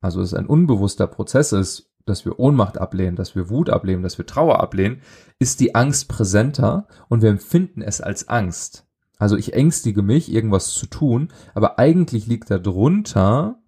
also 0.02 0.22
es 0.22 0.34
ein 0.34 0.46
unbewusster 0.46 1.08
Prozess 1.08 1.52
ist, 1.52 1.92
dass 2.06 2.26
wir 2.26 2.40
Ohnmacht 2.40 2.78
ablehnen, 2.78 3.16
dass 3.16 3.36
wir 3.36 3.50
Wut 3.50 3.70
ablehnen, 3.70 4.04
dass 4.04 4.18
wir 4.18 4.26
Trauer 4.26 4.60
ablehnen, 4.60 5.02
ist 5.38 5.60
die 5.60 5.76
Angst 5.76 6.08
präsenter 6.08 6.88
und 7.08 7.22
wir 7.22 7.30
empfinden 7.30 7.82
es 7.82 8.02
als 8.02 8.28
Angst. 8.28 8.88
Also 9.18 9.36
ich 9.36 9.54
ängstige 9.54 10.02
mich, 10.02 10.32
irgendwas 10.32 10.74
zu 10.74 10.86
tun, 10.88 11.30
aber 11.54 11.78
eigentlich 11.78 12.26
liegt 12.26 12.50
darunter 12.50 13.62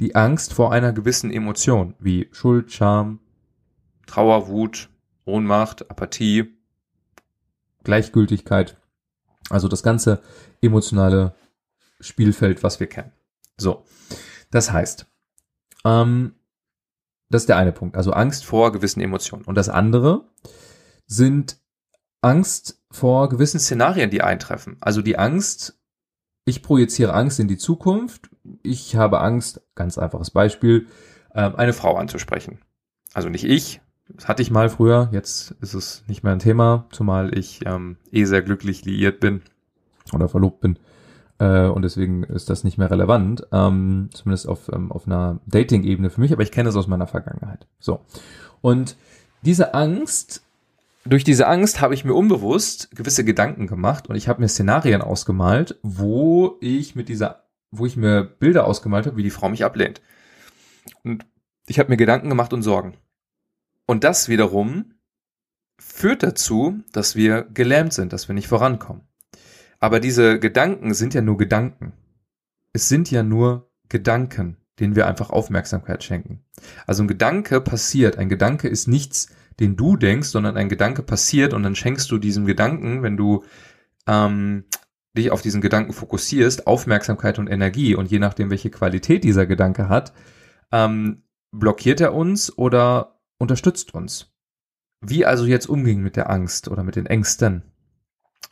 die 0.00 0.14
Angst 0.14 0.52
vor 0.52 0.72
einer 0.72 0.92
gewissen 0.92 1.30
Emotion, 1.30 1.94
wie 1.98 2.28
Schuld, 2.32 2.72
Scham, 2.72 3.20
Trauer, 4.06 4.48
Wut, 4.48 4.90
Ohnmacht, 5.24 5.90
Apathie, 5.90 6.55
Gleichgültigkeit. 7.86 8.76
Also 9.48 9.68
das 9.68 9.82
ganze 9.82 10.20
emotionale 10.60 11.34
Spielfeld, 12.00 12.62
was 12.62 12.80
wir 12.80 12.88
kennen. 12.88 13.12
So, 13.56 13.84
das 14.50 14.70
heißt, 14.70 15.06
ähm, 15.84 16.34
das 17.30 17.42
ist 17.42 17.48
der 17.48 17.56
eine 17.56 17.72
Punkt. 17.72 17.96
Also 17.96 18.12
Angst 18.12 18.44
vor 18.44 18.72
gewissen 18.72 19.00
Emotionen. 19.00 19.44
Und 19.44 19.54
das 19.54 19.68
andere 19.68 20.28
sind 21.06 21.58
Angst 22.20 22.82
vor 22.90 23.28
gewissen 23.28 23.60
Szenarien, 23.60 24.10
die 24.10 24.22
eintreffen. 24.22 24.76
Also 24.80 25.00
die 25.00 25.18
Angst, 25.18 25.80
ich 26.44 26.62
projiziere 26.62 27.14
Angst 27.14 27.40
in 27.40 27.48
die 27.48 27.56
Zukunft. 27.56 28.30
Ich 28.62 28.96
habe 28.96 29.20
Angst, 29.20 29.62
ganz 29.74 29.96
einfaches 29.96 30.30
Beispiel, 30.30 30.86
ähm, 31.34 31.54
eine 31.56 31.72
Frau 31.72 31.96
anzusprechen. 31.96 32.60
Also 33.14 33.28
nicht 33.28 33.44
ich, 33.44 33.80
das 34.16 34.28
hatte 34.28 34.42
ich 34.42 34.50
mal 34.50 34.68
früher, 34.68 35.08
jetzt 35.12 35.52
ist 35.60 35.74
es 35.74 36.02
nicht 36.06 36.22
mehr 36.22 36.32
ein 36.32 36.38
Thema, 36.38 36.86
zumal 36.90 37.36
ich 37.36 37.60
ähm, 37.66 37.96
eh 38.10 38.24
sehr 38.24 38.42
glücklich 38.42 38.84
liiert 38.84 39.20
bin 39.20 39.42
oder 40.12 40.28
verlobt 40.28 40.60
bin. 40.60 40.78
Äh, 41.38 41.66
und 41.66 41.82
deswegen 41.82 42.24
ist 42.24 42.48
das 42.48 42.64
nicht 42.64 42.78
mehr 42.78 42.90
relevant, 42.90 43.46
ähm, 43.52 44.08
zumindest 44.12 44.48
auf, 44.48 44.70
ähm, 44.72 44.90
auf 44.90 45.06
einer 45.06 45.40
Dating-Ebene 45.46 46.08
für 46.10 46.20
mich, 46.20 46.32
aber 46.32 46.42
ich 46.42 46.52
kenne 46.52 46.70
es 46.70 46.76
aus 46.76 46.86
meiner 46.86 47.06
Vergangenheit. 47.06 47.66
So. 47.78 48.00
Und 48.62 48.96
diese 49.42 49.74
Angst, 49.74 50.42
durch 51.04 51.22
diese 51.22 51.46
Angst 51.46 51.80
habe 51.82 51.94
ich 51.94 52.04
mir 52.04 52.14
unbewusst 52.14 52.90
gewisse 52.96 53.24
Gedanken 53.24 53.66
gemacht 53.66 54.08
und 54.08 54.16
ich 54.16 54.28
habe 54.28 54.40
mir 54.40 54.48
Szenarien 54.48 55.02
ausgemalt, 55.02 55.78
wo 55.82 56.56
ich 56.60 56.96
mit 56.96 57.10
dieser, 57.10 57.44
wo 57.70 57.84
ich 57.84 57.96
mir 57.98 58.24
Bilder 58.24 58.66
ausgemalt 58.66 59.06
habe, 59.06 59.18
wie 59.18 59.22
die 59.22 59.30
Frau 59.30 59.50
mich 59.50 59.64
ablehnt. 59.64 60.00
Und 61.04 61.26
ich 61.66 61.78
habe 61.78 61.90
mir 61.90 61.96
Gedanken 61.96 62.30
gemacht 62.30 62.54
und 62.54 62.62
Sorgen. 62.62 62.94
Und 63.86 64.04
das 64.04 64.28
wiederum 64.28 64.92
führt 65.78 66.22
dazu, 66.22 66.80
dass 66.92 67.16
wir 67.16 67.42
gelähmt 67.42 67.92
sind, 67.92 68.12
dass 68.12 68.28
wir 68.28 68.34
nicht 68.34 68.48
vorankommen. 68.48 69.02
Aber 69.78 70.00
diese 70.00 70.38
Gedanken 70.38 70.94
sind 70.94 71.14
ja 71.14 71.22
nur 71.22 71.36
Gedanken. 71.36 71.92
Es 72.72 72.88
sind 72.88 73.10
ja 73.10 73.22
nur 73.22 73.70
Gedanken, 73.88 74.56
denen 74.80 74.96
wir 74.96 75.06
einfach 75.06 75.30
Aufmerksamkeit 75.30 76.02
schenken. 76.02 76.44
Also 76.86 77.02
ein 77.02 77.08
Gedanke 77.08 77.60
passiert. 77.60 78.18
Ein 78.18 78.28
Gedanke 78.28 78.68
ist 78.68 78.88
nichts, 78.88 79.28
den 79.60 79.76
du 79.76 79.96
denkst, 79.96 80.28
sondern 80.28 80.56
ein 80.56 80.68
Gedanke 80.68 81.02
passiert 81.02 81.54
und 81.54 81.62
dann 81.62 81.74
schenkst 81.74 82.10
du 82.10 82.18
diesem 82.18 82.46
Gedanken, 82.46 83.02
wenn 83.02 83.16
du 83.16 83.44
ähm, 84.06 84.64
dich 85.16 85.30
auf 85.30 85.42
diesen 85.42 85.60
Gedanken 85.60 85.92
fokussierst, 85.92 86.66
Aufmerksamkeit 86.66 87.38
und 87.38 87.48
Energie. 87.48 87.94
Und 87.94 88.10
je 88.10 88.18
nachdem, 88.18 88.50
welche 88.50 88.70
Qualität 88.70 89.24
dieser 89.24 89.46
Gedanke 89.46 89.88
hat, 89.88 90.12
ähm, 90.72 91.22
blockiert 91.52 92.00
er 92.00 92.14
uns 92.14 92.56
oder 92.56 93.15
unterstützt 93.38 93.94
uns. 93.94 94.32
Wie 95.00 95.26
also 95.26 95.44
jetzt 95.44 95.66
umging 95.66 96.02
mit 96.02 96.16
der 96.16 96.30
Angst 96.30 96.68
oder 96.68 96.82
mit 96.82 96.96
den 96.96 97.06
Ängsten? 97.06 97.62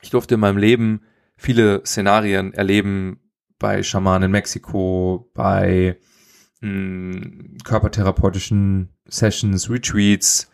Ich 0.03 0.11
durfte 0.11 0.35
in 0.35 0.41
meinem 0.41 0.59
Leben 0.59 1.03
viele 1.37 1.85
Szenarien 1.85 2.53
erleben 2.53 3.21
bei 3.59 3.83
Schamanen 3.83 4.25
in 4.27 4.31
Mexiko, 4.33 5.31
bei 5.35 5.99
mh, 6.61 6.69
hm, 6.69 7.59
körpertherapeutischen 7.65 8.91
Sessions, 9.07 9.71
Retreats. 9.71 10.51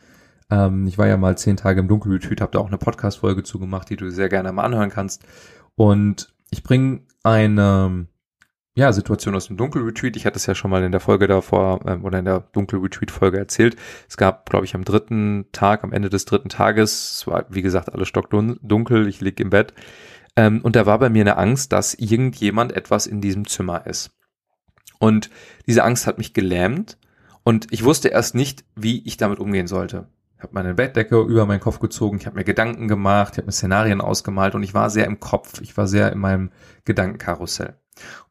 Ähm, 0.50 0.86
ich 0.86 0.98
war 0.98 1.08
ja 1.08 1.16
mal 1.16 1.36
zehn 1.36 1.56
Tage 1.56 1.80
im 1.80 1.88
Dunkelretreat, 1.88 2.40
habe 2.40 2.52
da 2.52 2.60
auch 2.60 2.68
eine 2.68 2.78
Podcast-Folge 2.78 3.42
zugemacht, 3.42 3.90
die 3.90 3.96
du 3.96 4.10
sehr 4.10 4.28
gerne 4.28 4.52
mal 4.52 4.64
anhören 4.64 4.90
kannst. 4.90 5.24
Und 5.74 6.34
ich 6.50 6.62
bringe 6.62 7.02
eine 7.22 8.06
ja, 8.74 8.92
Situation 8.92 9.34
aus 9.34 9.48
dem 9.48 9.56
Dunkelretreat. 9.56 10.16
Ich 10.16 10.26
hatte 10.26 10.36
es 10.36 10.46
ja 10.46 10.54
schon 10.54 10.70
mal 10.70 10.84
in 10.84 10.92
der 10.92 11.00
Folge 11.00 11.26
davor 11.26 11.80
ähm, 11.86 12.04
oder 12.04 12.20
in 12.20 12.24
der 12.24 12.40
Dunkelretreat-Folge 12.52 13.38
erzählt. 13.38 13.76
Es 14.08 14.16
gab, 14.16 14.48
glaube 14.48 14.64
ich, 14.64 14.74
am 14.74 14.84
dritten 14.84 15.46
Tag, 15.52 15.82
am 15.82 15.92
Ende 15.92 16.08
des 16.08 16.24
dritten 16.24 16.48
Tages, 16.48 17.12
es 17.12 17.26
war, 17.26 17.46
wie 17.50 17.62
gesagt, 17.62 17.92
alles 17.92 18.08
stockdunkel, 18.08 19.08
ich 19.08 19.20
lieg 19.20 19.40
im 19.40 19.50
Bett. 19.50 19.74
Ähm, 20.36 20.60
und 20.62 20.76
da 20.76 20.86
war 20.86 20.98
bei 21.00 21.10
mir 21.10 21.22
eine 21.22 21.36
Angst, 21.36 21.72
dass 21.72 21.94
irgendjemand 21.94 22.72
etwas 22.72 23.06
in 23.06 23.20
diesem 23.20 23.46
Zimmer 23.46 23.86
ist. 23.86 24.12
Und 25.00 25.30
diese 25.66 25.82
Angst 25.82 26.06
hat 26.06 26.18
mich 26.18 26.32
gelähmt 26.32 26.98
und 27.42 27.72
ich 27.72 27.84
wusste 27.84 28.08
erst 28.08 28.34
nicht, 28.34 28.64
wie 28.76 29.02
ich 29.06 29.16
damit 29.16 29.40
umgehen 29.40 29.66
sollte. 29.66 30.08
Ich 30.36 30.42
habe 30.42 30.54
meine 30.54 30.74
Bettdecke 30.74 31.20
über 31.20 31.44
meinen 31.44 31.60
Kopf 31.60 31.80
gezogen, 31.80 32.18
ich 32.18 32.26
habe 32.26 32.36
mir 32.36 32.44
Gedanken 32.44 32.86
gemacht, 32.86 33.32
ich 33.32 33.38
habe 33.38 33.46
mir 33.46 33.52
Szenarien 33.52 34.00
ausgemalt 34.00 34.54
und 34.54 34.62
ich 34.62 34.74
war 34.74 34.88
sehr 34.88 35.06
im 35.06 35.20
Kopf, 35.20 35.60
ich 35.60 35.76
war 35.76 35.86
sehr 35.86 36.12
in 36.12 36.18
meinem 36.18 36.50
Gedankenkarussell. 36.84 37.74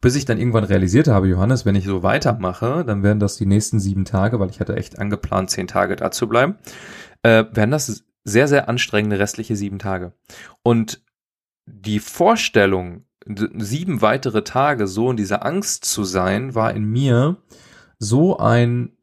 Bis 0.01 0.15
ich 0.15 0.25
dann 0.25 0.37
irgendwann 0.37 0.63
realisiert 0.63 1.07
habe, 1.07 1.27
Johannes, 1.27 1.65
wenn 1.65 1.75
ich 1.75 1.85
so 1.85 2.03
weitermache, 2.03 2.83
dann 2.85 3.03
werden 3.03 3.19
das 3.19 3.37
die 3.37 3.45
nächsten 3.45 3.79
sieben 3.79 4.05
Tage, 4.05 4.39
weil 4.39 4.49
ich 4.49 4.59
hatte 4.59 4.75
echt 4.75 4.99
angeplant, 4.99 5.49
zehn 5.49 5.67
Tage 5.67 5.95
da 5.95 6.11
zu 6.11 6.27
bleiben, 6.27 6.55
äh, 7.23 7.45
werden 7.51 7.71
das 7.71 8.03
sehr, 8.23 8.47
sehr 8.47 8.69
anstrengende 8.69 9.19
restliche 9.19 9.55
sieben 9.55 9.79
Tage. 9.79 10.13
Und 10.63 11.01
die 11.65 11.99
Vorstellung, 11.99 13.05
sieben 13.25 14.01
weitere 14.01 14.43
Tage 14.43 14.87
so 14.87 15.11
in 15.11 15.17
dieser 15.17 15.45
Angst 15.45 15.85
zu 15.85 16.03
sein, 16.03 16.55
war 16.55 16.73
in 16.73 16.85
mir 16.85 17.37
so 17.99 18.37
ein, 18.37 18.97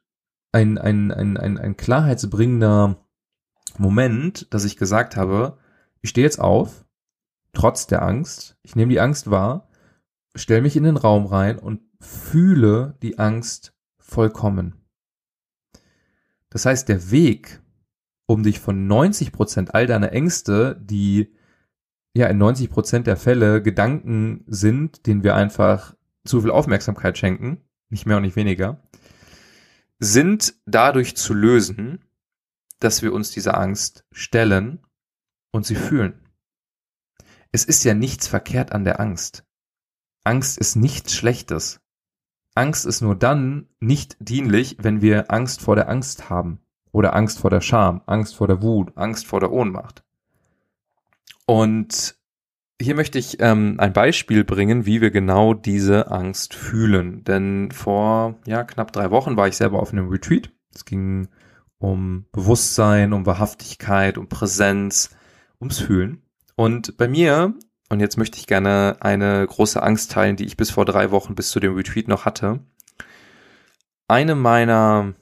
ein, 0.52 0.78
ein, 0.78 1.12
ein, 1.12 1.36
ein, 1.36 1.58
ein 1.58 1.76
klarheitsbringender 1.76 2.96
Moment, 3.78 4.52
dass 4.52 4.64
ich 4.64 4.76
gesagt 4.76 5.16
habe, 5.16 5.58
ich 6.00 6.10
stehe 6.10 6.26
jetzt 6.26 6.40
auf, 6.40 6.84
trotz 7.52 7.86
der 7.86 8.02
Angst, 8.02 8.56
ich 8.62 8.74
nehme 8.76 8.90
die 8.90 9.00
Angst 9.00 9.30
wahr 9.30 9.65
stell 10.36 10.62
mich 10.62 10.76
in 10.76 10.84
den 10.84 10.96
Raum 10.96 11.26
rein 11.26 11.58
und 11.58 11.80
fühle 12.00 12.96
die 13.02 13.18
Angst 13.18 13.74
vollkommen. 13.98 14.74
Das 16.50 16.64
heißt, 16.66 16.88
der 16.88 17.10
Weg, 17.10 17.60
um 18.26 18.42
dich 18.42 18.60
von 18.60 18.86
90 18.86 19.32
Prozent 19.32 19.74
all 19.74 19.86
deiner 19.86 20.12
Ängste, 20.12 20.80
die 20.80 21.34
ja 22.14 22.28
in 22.28 22.38
90 22.38 22.70
Prozent 22.70 23.06
der 23.06 23.16
Fälle 23.16 23.62
Gedanken 23.62 24.44
sind, 24.46 25.06
denen 25.06 25.22
wir 25.22 25.34
einfach 25.34 25.94
zu 26.24 26.40
viel 26.40 26.50
Aufmerksamkeit 26.50 27.18
schenken, 27.18 27.62
nicht 27.88 28.06
mehr 28.06 28.16
und 28.16 28.22
nicht 28.22 28.36
weniger, 28.36 28.82
sind 29.98 30.54
dadurch 30.66 31.16
zu 31.16 31.34
lösen, 31.34 32.04
dass 32.80 33.02
wir 33.02 33.12
uns 33.12 33.30
dieser 33.30 33.58
Angst 33.58 34.04
stellen 34.12 34.84
und 35.52 35.66
sie 35.66 35.76
fühlen. 35.76 36.20
Es 37.52 37.64
ist 37.64 37.84
ja 37.84 37.94
nichts 37.94 38.28
verkehrt 38.28 38.72
an 38.72 38.84
der 38.84 39.00
Angst. 39.00 39.45
Angst 40.26 40.58
ist 40.58 40.74
nichts 40.74 41.14
Schlechtes. 41.14 41.80
Angst 42.56 42.84
ist 42.84 43.00
nur 43.00 43.14
dann 43.14 43.68
nicht 43.78 44.16
dienlich, 44.18 44.76
wenn 44.80 45.00
wir 45.00 45.30
Angst 45.30 45.60
vor 45.60 45.76
der 45.76 45.88
Angst 45.88 46.28
haben 46.28 46.58
oder 46.90 47.14
Angst 47.14 47.38
vor 47.38 47.50
der 47.50 47.60
Scham, 47.60 48.02
Angst 48.06 48.34
vor 48.34 48.48
der 48.48 48.60
Wut, 48.60 48.92
Angst 48.96 49.26
vor 49.26 49.38
der 49.38 49.52
Ohnmacht. 49.52 50.02
Und 51.46 52.16
hier 52.82 52.96
möchte 52.96 53.18
ich 53.20 53.40
ähm, 53.40 53.76
ein 53.78 53.92
Beispiel 53.92 54.42
bringen, 54.42 54.84
wie 54.84 55.00
wir 55.00 55.12
genau 55.12 55.54
diese 55.54 56.10
Angst 56.10 56.54
fühlen. 56.54 57.22
Denn 57.22 57.70
vor 57.70 58.34
ja, 58.46 58.64
knapp 58.64 58.92
drei 58.92 59.12
Wochen 59.12 59.36
war 59.36 59.46
ich 59.46 59.56
selber 59.56 59.78
auf 59.78 59.92
einem 59.92 60.08
Retreat. 60.08 60.50
Es 60.74 60.84
ging 60.84 61.28
um 61.78 62.26
Bewusstsein, 62.32 63.12
um 63.12 63.26
Wahrhaftigkeit, 63.26 64.18
um 64.18 64.28
Präsenz, 64.28 65.10
ums 65.60 65.78
Fühlen. 65.78 66.22
Und 66.56 66.96
bei 66.96 67.06
mir, 67.06 67.54
und 67.88 68.00
jetzt 68.00 68.16
möchte 68.16 68.38
ich 68.38 68.46
gerne 68.46 68.96
eine 69.00 69.46
große 69.46 69.82
Angst 69.82 70.10
teilen, 70.12 70.36
die 70.36 70.44
ich 70.44 70.56
bis 70.56 70.70
vor 70.70 70.84
drei 70.84 71.10
Wochen 71.10 71.34
bis 71.34 71.50
zu 71.50 71.60
dem 71.60 71.74
Retreat 71.74 72.08
noch 72.08 72.24
hatte. 72.24 72.60
Eine 74.08 74.34
meiner 74.34 75.14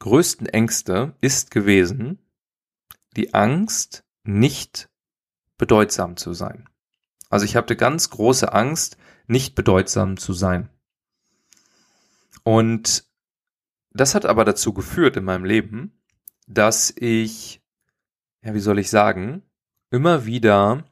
größten 0.00 0.46
Ängste 0.46 1.14
ist 1.20 1.50
gewesen, 1.50 2.18
die 3.16 3.34
Angst, 3.34 4.04
nicht 4.24 4.88
bedeutsam 5.56 6.16
zu 6.16 6.34
sein. 6.34 6.68
Also 7.30 7.44
ich 7.44 7.56
hatte 7.56 7.76
ganz 7.76 8.10
große 8.10 8.52
Angst, 8.52 8.96
nicht 9.26 9.54
bedeutsam 9.54 10.16
zu 10.16 10.32
sein. 10.32 10.68
Und 12.42 13.04
das 13.90 14.14
hat 14.14 14.26
aber 14.26 14.44
dazu 14.44 14.72
geführt 14.72 15.16
in 15.16 15.24
meinem 15.24 15.44
Leben, 15.44 16.00
dass 16.46 16.92
ich, 16.96 17.62
ja, 18.42 18.54
wie 18.54 18.60
soll 18.60 18.78
ich 18.78 18.90
sagen, 18.90 19.42
immer 19.90 20.24
wieder 20.24 20.84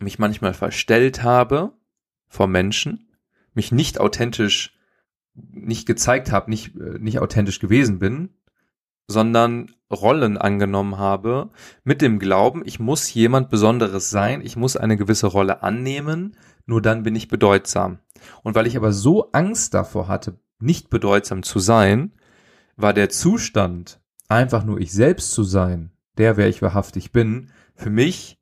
mich 0.00 0.18
manchmal 0.18 0.54
verstellt 0.54 1.22
habe 1.22 1.72
vor 2.28 2.46
Menschen, 2.46 3.08
mich 3.54 3.72
nicht 3.72 4.00
authentisch, 4.00 4.76
nicht 5.34 5.86
gezeigt 5.86 6.32
habe, 6.32 6.50
nicht, 6.50 6.76
äh, 6.76 6.98
nicht 6.98 7.18
authentisch 7.18 7.60
gewesen 7.60 7.98
bin, 7.98 8.30
sondern 9.08 9.72
Rollen 9.90 10.36
angenommen 10.36 10.98
habe, 10.98 11.50
mit 11.84 12.02
dem 12.02 12.18
Glauben, 12.18 12.62
ich 12.64 12.80
muss 12.80 13.12
jemand 13.14 13.50
Besonderes 13.50 14.10
sein, 14.10 14.40
ich 14.40 14.56
muss 14.56 14.76
eine 14.76 14.96
gewisse 14.96 15.28
Rolle 15.28 15.62
annehmen, 15.62 16.36
nur 16.66 16.82
dann 16.82 17.04
bin 17.04 17.14
ich 17.14 17.28
bedeutsam. 17.28 18.00
Und 18.42 18.54
weil 18.56 18.66
ich 18.66 18.76
aber 18.76 18.92
so 18.92 19.30
Angst 19.30 19.74
davor 19.74 20.08
hatte, 20.08 20.40
nicht 20.58 20.90
bedeutsam 20.90 21.42
zu 21.42 21.60
sein, 21.60 22.12
war 22.76 22.92
der 22.92 23.08
Zustand, 23.08 24.00
einfach 24.28 24.64
nur 24.64 24.80
ich 24.80 24.92
selbst 24.92 25.30
zu 25.30 25.44
sein, 25.44 25.92
der, 26.18 26.36
wer 26.36 26.48
ich 26.48 26.62
wahrhaftig 26.62 27.12
bin, 27.12 27.50
für 27.74 27.90
mich 27.90 28.38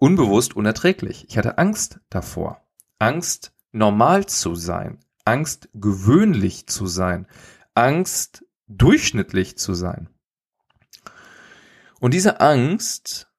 unbewusst 0.00 0.56
unerträglich. 0.56 1.26
Ich 1.28 1.38
hatte 1.38 1.58
Angst 1.58 2.00
davor. 2.08 2.60
Angst, 2.98 3.52
normal 3.70 4.26
zu 4.26 4.56
sein. 4.56 4.98
Angst, 5.24 5.68
gewöhnlich 5.74 6.66
zu 6.66 6.86
sein. 6.86 7.28
Angst, 7.74 8.44
durchschnittlich 8.66 9.58
zu 9.58 9.74
sein. 9.74 10.08
Und 12.00 12.14
diese 12.14 12.40
Angst 12.40 13.30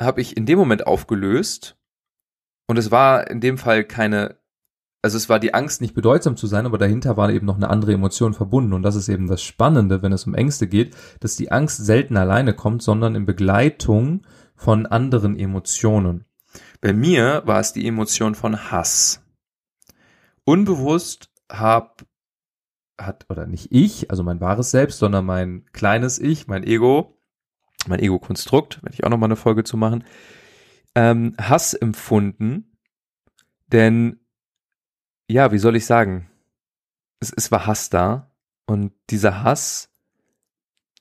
habe 0.00 0.20
ich 0.20 0.36
in 0.36 0.46
dem 0.46 0.58
Moment 0.58 0.86
aufgelöst. 0.86 1.76
Und 2.66 2.76
es 2.76 2.90
war 2.90 3.30
in 3.30 3.40
dem 3.40 3.56
Fall 3.56 3.84
keine, 3.84 4.36
also 5.00 5.16
es 5.16 5.28
war 5.28 5.40
die 5.40 5.54
Angst, 5.54 5.80
nicht 5.80 5.94
bedeutsam 5.94 6.36
zu 6.36 6.46
sein, 6.46 6.66
aber 6.66 6.76
dahinter 6.76 7.16
war 7.16 7.30
eben 7.30 7.46
noch 7.46 7.56
eine 7.56 7.70
andere 7.70 7.94
Emotion 7.94 8.34
verbunden. 8.34 8.74
Und 8.74 8.82
das 8.82 8.94
ist 8.94 9.08
eben 9.08 9.26
das 9.26 9.42
Spannende, 9.42 10.02
wenn 10.02 10.12
es 10.12 10.26
um 10.26 10.34
Ängste 10.34 10.66
geht, 10.66 10.94
dass 11.20 11.36
die 11.36 11.50
Angst 11.50 11.84
selten 11.84 12.18
alleine 12.18 12.52
kommt, 12.52 12.82
sondern 12.82 13.14
in 13.14 13.24
Begleitung 13.24 14.26
von 14.54 14.86
anderen 14.86 15.38
Emotionen. 15.38 16.24
Bei 16.80 16.92
mir 16.92 17.42
war 17.44 17.60
es 17.60 17.72
die 17.72 17.86
Emotion 17.86 18.34
von 18.34 18.70
Hass. 18.70 19.22
Unbewusst 20.44 21.30
hab 21.50 22.04
hat, 22.98 23.26
oder 23.28 23.46
nicht 23.46 23.72
ich, 23.72 24.10
also 24.10 24.22
mein 24.22 24.40
wahres 24.40 24.70
Selbst, 24.70 24.98
sondern 24.98 25.24
mein 25.24 25.64
kleines 25.72 26.18
Ich, 26.18 26.46
mein 26.46 26.64
Ego, 26.64 27.20
mein 27.86 28.00
Ego-Konstrukt, 28.00 28.82
werde 28.82 28.94
ich 28.94 29.04
auch 29.04 29.10
nochmal 29.10 29.28
eine 29.28 29.36
Folge 29.36 29.64
zu 29.64 29.76
machen, 29.76 30.04
ähm, 30.94 31.34
Hass 31.38 31.74
empfunden, 31.74 32.78
denn, 33.66 34.20
ja, 35.28 35.50
wie 35.52 35.58
soll 35.58 35.76
ich 35.76 35.86
sagen, 35.86 36.30
es, 37.20 37.32
es 37.32 37.50
war 37.50 37.66
Hass 37.66 37.90
da 37.90 38.32
und 38.66 38.92
dieser 39.10 39.42
Hass 39.42 39.90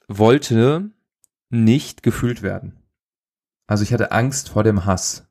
wollte 0.08 0.92
nicht 1.50 2.04
gefühlt 2.04 2.42
werden. 2.42 2.83
Also 3.74 3.82
ich 3.82 3.92
hatte 3.92 4.12
Angst 4.12 4.50
vor 4.50 4.64
dem 4.64 4.86
Hass. 4.86 5.26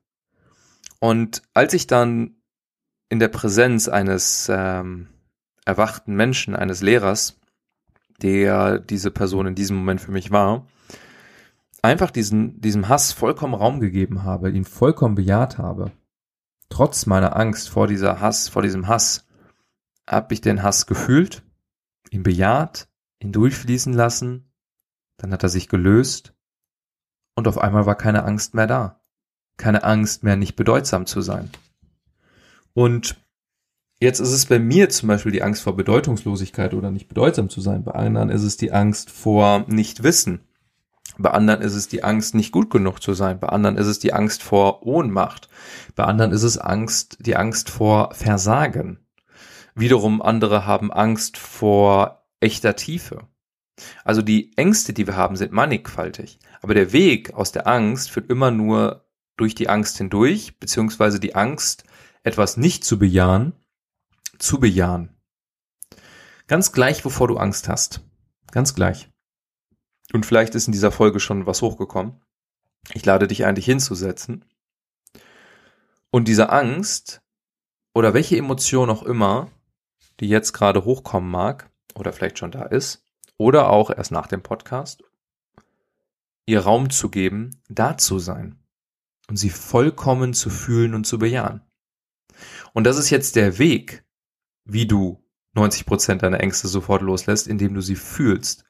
Und 0.99 1.43
als 1.53 1.73
ich 1.73 1.87
dann 1.87 2.35
in 3.07 3.19
der 3.19 3.29
Präsenz 3.29 3.87
eines 3.87 4.51
ähm, 4.53 5.07
erwachten 5.63 6.13
Menschen, 6.13 6.53
eines 6.53 6.81
Lehrers, 6.81 7.39
der 8.21 8.79
diese 8.79 9.11
Person 9.11 9.47
in 9.47 9.55
diesem 9.55 9.77
Moment 9.77 10.01
für 10.01 10.11
mich 10.11 10.29
war, 10.31 10.67
einfach 11.81 12.11
diesen, 12.11 12.59
diesem 12.59 12.89
Hass 12.89 13.13
vollkommen 13.13 13.53
Raum 13.53 13.79
gegeben 13.79 14.23
habe, 14.23 14.51
ihn 14.51 14.65
vollkommen 14.65 15.15
bejaht 15.15 15.57
habe. 15.57 15.93
Trotz 16.67 17.05
meiner 17.05 17.37
Angst 17.37 17.69
vor 17.69 17.87
dieser 17.87 18.19
Hass, 18.19 18.49
vor 18.49 18.61
diesem 18.61 18.89
Hass, 18.89 19.25
habe 20.05 20.33
ich 20.33 20.41
den 20.41 20.63
Hass 20.63 20.85
gefühlt, 20.85 21.43
ihn 22.11 22.23
bejaht, 22.23 22.89
ihn 23.19 23.31
durchfließen 23.31 23.93
lassen, 23.93 24.51
dann 25.15 25.31
hat 25.31 25.43
er 25.43 25.49
sich 25.49 25.69
gelöst 25.69 26.32
und 27.35 27.47
auf 27.47 27.57
einmal 27.57 27.85
war 27.85 27.95
keine 27.95 28.23
Angst 28.23 28.53
mehr 28.53 28.67
da. 28.67 28.99
Keine 29.57 29.83
Angst 29.83 30.23
mehr, 30.23 30.35
nicht 30.35 30.55
bedeutsam 30.55 31.05
zu 31.05 31.21
sein. 31.21 31.49
Und 32.73 33.17
Jetzt 34.03 34.19
ist 34.19 34.33
es 34.33 34.47
bei 34.47 34.59
mir 34.59 34.89
zum 34.89 35.07
Beispiel 35.07 35.31
die 35.31 35.43
Angst 35.43 35.61
vor 35.61 35.77
Bedeutungslosigkeit 35.77 36.73
oder 36.73 36.91
nicht 36.91 37.07
bedeutsam 37.07 37.47
zu 37.49 37.61
sein. 37.61 37.85
Bei 37.85 37.93
anderen 37.93 38.29
ist 38.29 38.43
es 38.43 38.57
die 38.57 38.73
Angst 38.73 39.09
vor 39.09 39.63
Nichtwissen. 39.67 40.41
Bei 41.17 41.31
anderen 41.31 41.61
ist 41.61 41.73
es 41.73 41.87
die 41.87 42.03
Angst, 42.03 42.35
nicht 42.35 42.51
gut 42.51 42.69
genug 42.69 43.01
zu 43.01 43.13
sein. 43.13 43.39
Bei 43.39 43.47
anderen 43.47 43.77
ist 43.77 43.87
es 43.87 43.99
die 43.99 44.11
Angst 44.11 44.43
vor 44.43 44.85
Ohnmacht. 44.85 45.47
Bei 45.95 46.03
anderen 46.03 46.33
ist 46.33 46.43
es 46.43 46.57
Angst, 46.57 47.17
die 47.21 47.37
Angst 47.37 47.69
vor 47.69 48.13
Versagen. 48.13 48.99
Wiederum 49.73 50.21
andere 50.21 50.65
haben 50.65 50.91
Angst 50.91 51.37
vor 51.37 52.25
echter 52.41 52.75
Tiefe. 52.75 53.21
Also 54.03 54.21
die 54.21 54.55
Ängste, 54.57 54.93
die 54.93 55.07
wir 55.07 55.15
haben, 55.15 55.35
sind 55.35 55.51
mannigfaltig. 55.51 56.39
Aber 56.61 56.73
der 56.73 56.93
Weg 56.93 57.33
aus 57.33 57.51
der 57.51 57.67
Angst 57.67 58.11
führt 58.11 58.29
immer 58.29 58.51
nur 58.51 59.05
durch 59.37 59.55
die 59.55 59.69
Angst 59.69 59.97
hindurch, 59.97 60.59
beziehungsweise 60.59 61.19
die 61.19 61.35
Angst, 61.35 61.83
etwas 62.23 62.57
nicht 62.57 62.85
zu 62.85 62.99
bejahen, 62.99 63.53
zu 64.37 64.59
bejahen. 64.59 65.09
Ganz 66.47 66.71
gleich, 66.71 67.03
wovor 67.03 67.27
du 67.27 67.37
Angst 67.37 67.67
hast. 67.67 68.01
Ganz 68.51 68.75
gleich. 68.75 69.09
Und 70.13 70.25
vielleicht 70.25 70.53
ist 70.55 70.67
in 70.67 70.73
dieser 70.73 70.91
Folge 70.91 71.19
schon 71.19 71.45
was 71.45 71.61
hochgekommen. 71.61 72.21
Ich 72.93 73.05
lade 73.05 73.27
dich 73.27 73.45
ein, 73.45 73.55
dich 73.55 73.65
hinzusetzen. 73.65 74.45
Und 76.11 76.27
diese 76.27 76.49
Angst 76.49 77.21
oder 77.93 78.13
welche 78.13 78.37
Emotion 78.37 78.89
auch 78.89 79.03
immer, 79.03 79.49
die 80.19 80.29
jetzt 80.29 80.53
gerade 80.53 80.85
hochkommen 80.85 81.31
mag 81.31 81.71
oder 81.95 82.13
vielleicht 82.13 82.37
schon 82.37 82.51
da 82.51 82.63
ist 82.63 83.03
oder 83.37 83.69
auch 83.69 83.89
erst 83.89 84.11
nach 84.11 84.27
dem 84.27 84.43
Podcast, 84.43 85.03
ihr 86.45 86.61
Raum 86.61 86.89
zu 86.89 87.09
geben, 87.09 87.61
da 87.69 87.97
zu 87.97 88.19
sein 88.19 88.59
und 89.29 89.37
sie 89.37 89.49
vollkommen 89.49 90.33
zu 90.33 90.49
fühlen 90.49 90.93
und 90.93 91.05
zu 91.05 91.19
bejahen. 91.19 91.61
Und 92.73 92.85
das 92.85 92.97
ist 92.97 93.09
jetzt 93.09 93.35
der 93.35 93.57
Weg, 93.59 94.03
wie 94.65 94.87
du 94.87 95.23
90 95.53 95.85
Prozent 95.85 96.23
deiner 96.23 96.39
Ängste 96.39 96.67
sofort 96.67 97.01
loslässt, 97.01 97.47
indem 97.47 97.73
du 97.73 97.81
sie 97.81 97.95
fühlst. 97.95 98.65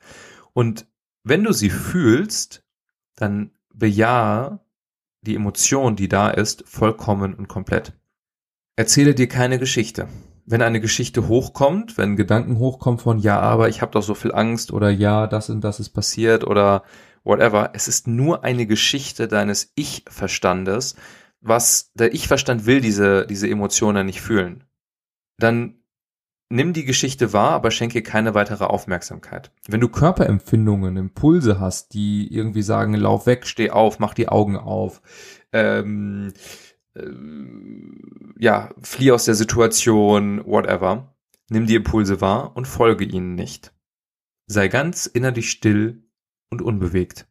Und 0.54 0.88
wenn 1.24 1.44
du 1.44 1.54
sie 1.54 1.70
fühlst, 1.70 2.64
dann 3.16 3.52
bejahe 3.74 4.60
die 5.22 5.36
Emotion, 5.36 5.96
die 5.96 6.10
da 6.10 6.30
ist, 6.30 6.68
vollkommen 6.68 7.34
und 7.34 7.48
komplett. 7.48 7.94
Erzähle 8.76 9.16
dir 9.16 9.28
keine 9.28 9.60
Geschichte. 9.60 10.10
Wenn 10.46 10.62
eine 10.62 10.82
Geschichte 10.82 11.28
hochkommt, 11.28 11.98
wenn 11.98 12.16
Gedanken 12.16 12.58
hochkommen 12.58 13.00
von 13.00 13.20
ja, 13.20 13.40
aber 13.40 13.70
ich 13.70 13.82
habe 13.82 13.92
doch 13.92 14.04
so 14.04 14.14
viel 14.14 14.34
Angst 14.34 14.72
oder 14.72 14.90
ja, 14.90 15.28
das 15.28 15.50
und 15.50 15.62
das 15.62 15.80
ist 15.80 15.90
passiert 15.90 16.46
oder 16.46 16.84
whatever, 17.24 17.72
es 17.74 17.88
ist 17.88 18.08
nur 18.08 18.44
eine 18.44 18.66
Geschichte 18.66 19.28
deines 19.28 19.72
Ich-Verstandes, 19.76 20.96
was 21.40 21.92
der 21.94 22.14
Ich-Verstand 22.14 22.66
will 22.66 22.82
diese 22.82 23.26
diese 23.26 23.50
Emotionen 23.50 24.06
nicht 24.06 24.22
fühlen. 24.22 24.66
Dann 25.38 25.84
Nimm 26.54 26.74
die 26.74 26.86
Geschichte 26.86 27.34
wahr, 27.34 27.50
aber 27.54 27.72
schenke 27.72 28.04
keine 28.04 28.36
weitere 28.36 28.66
Aufmerksamkeit. 28.66 29.52
Wenn 29.68 29.80
du 29.80 29.90
Körperempfindungen, 29.90 30.98
Impulse 30.98 31.60
hast, 31.60 31.96
die 31.96 32.32
irgendwie 32.32 32.62
sagen, 32.62 32.94
lauf 32.94 33.26
weg, 33.26 33.48
steh 33.48 33.72
auf, 33.72 33.98
mach 33.98 34.14
die 34.14 34.30
Augen 34.30 34.56
auf, 34.56 35.02
ähm, 35.52 36.28
äh, 36.28 36.73
ja, 36.96 38.70
flieh 38.82 39.12
aus 39.12 39.26
der 39.26 39.36
Situation, 39.36 40.46
whatever. 40.46 41.16
Nimm 41.50 41.66
die 41.66 41.76
Impulse 41.76 42.22
wahr 42.22 42.56
und 42.56 42.68
folge 42.68 43.06
ihnen 43.06 43.36
nicht. 43.36 43.74
Sei 44.46 44.68
ganz 44.68 45.06
innerlich 45.06 45.50
still 45.50 46.04
und 46.50 46.62
unbewegt. 46.62 47.28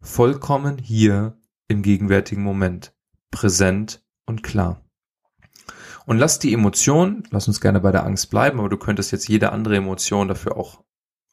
Vollkommen 0.00 0.78
hier 0.78 1.38
im 1.68 1.82
gegenwärtigen 1.82 2.42
Moment. 2.42 2.94
Präsent 3.30 4.04
und 4.26 4.42
klar. 4.42 4.84
Und 6.04 6.18
lass 6.18 6.38
die 6.40 6.52
Emotion, 6.52 7.22
lass 7.30 7.46
uns 7.46 7.60
gerne 7.60 7.80
bei 7.80 7.92
der 7.92 8.04
Angst 8.04 8.30
bleiben, 8.30 8.58
aber 8.58 8.68
du 8.68 8.76
könntest 8.76 9.12
jetzt 9.12 9.28
jede 9.28 9.52
andere 9.52 9.76
Emotion 9.76 10.28
dafür 10.28 10.56
auch 10.56 10.82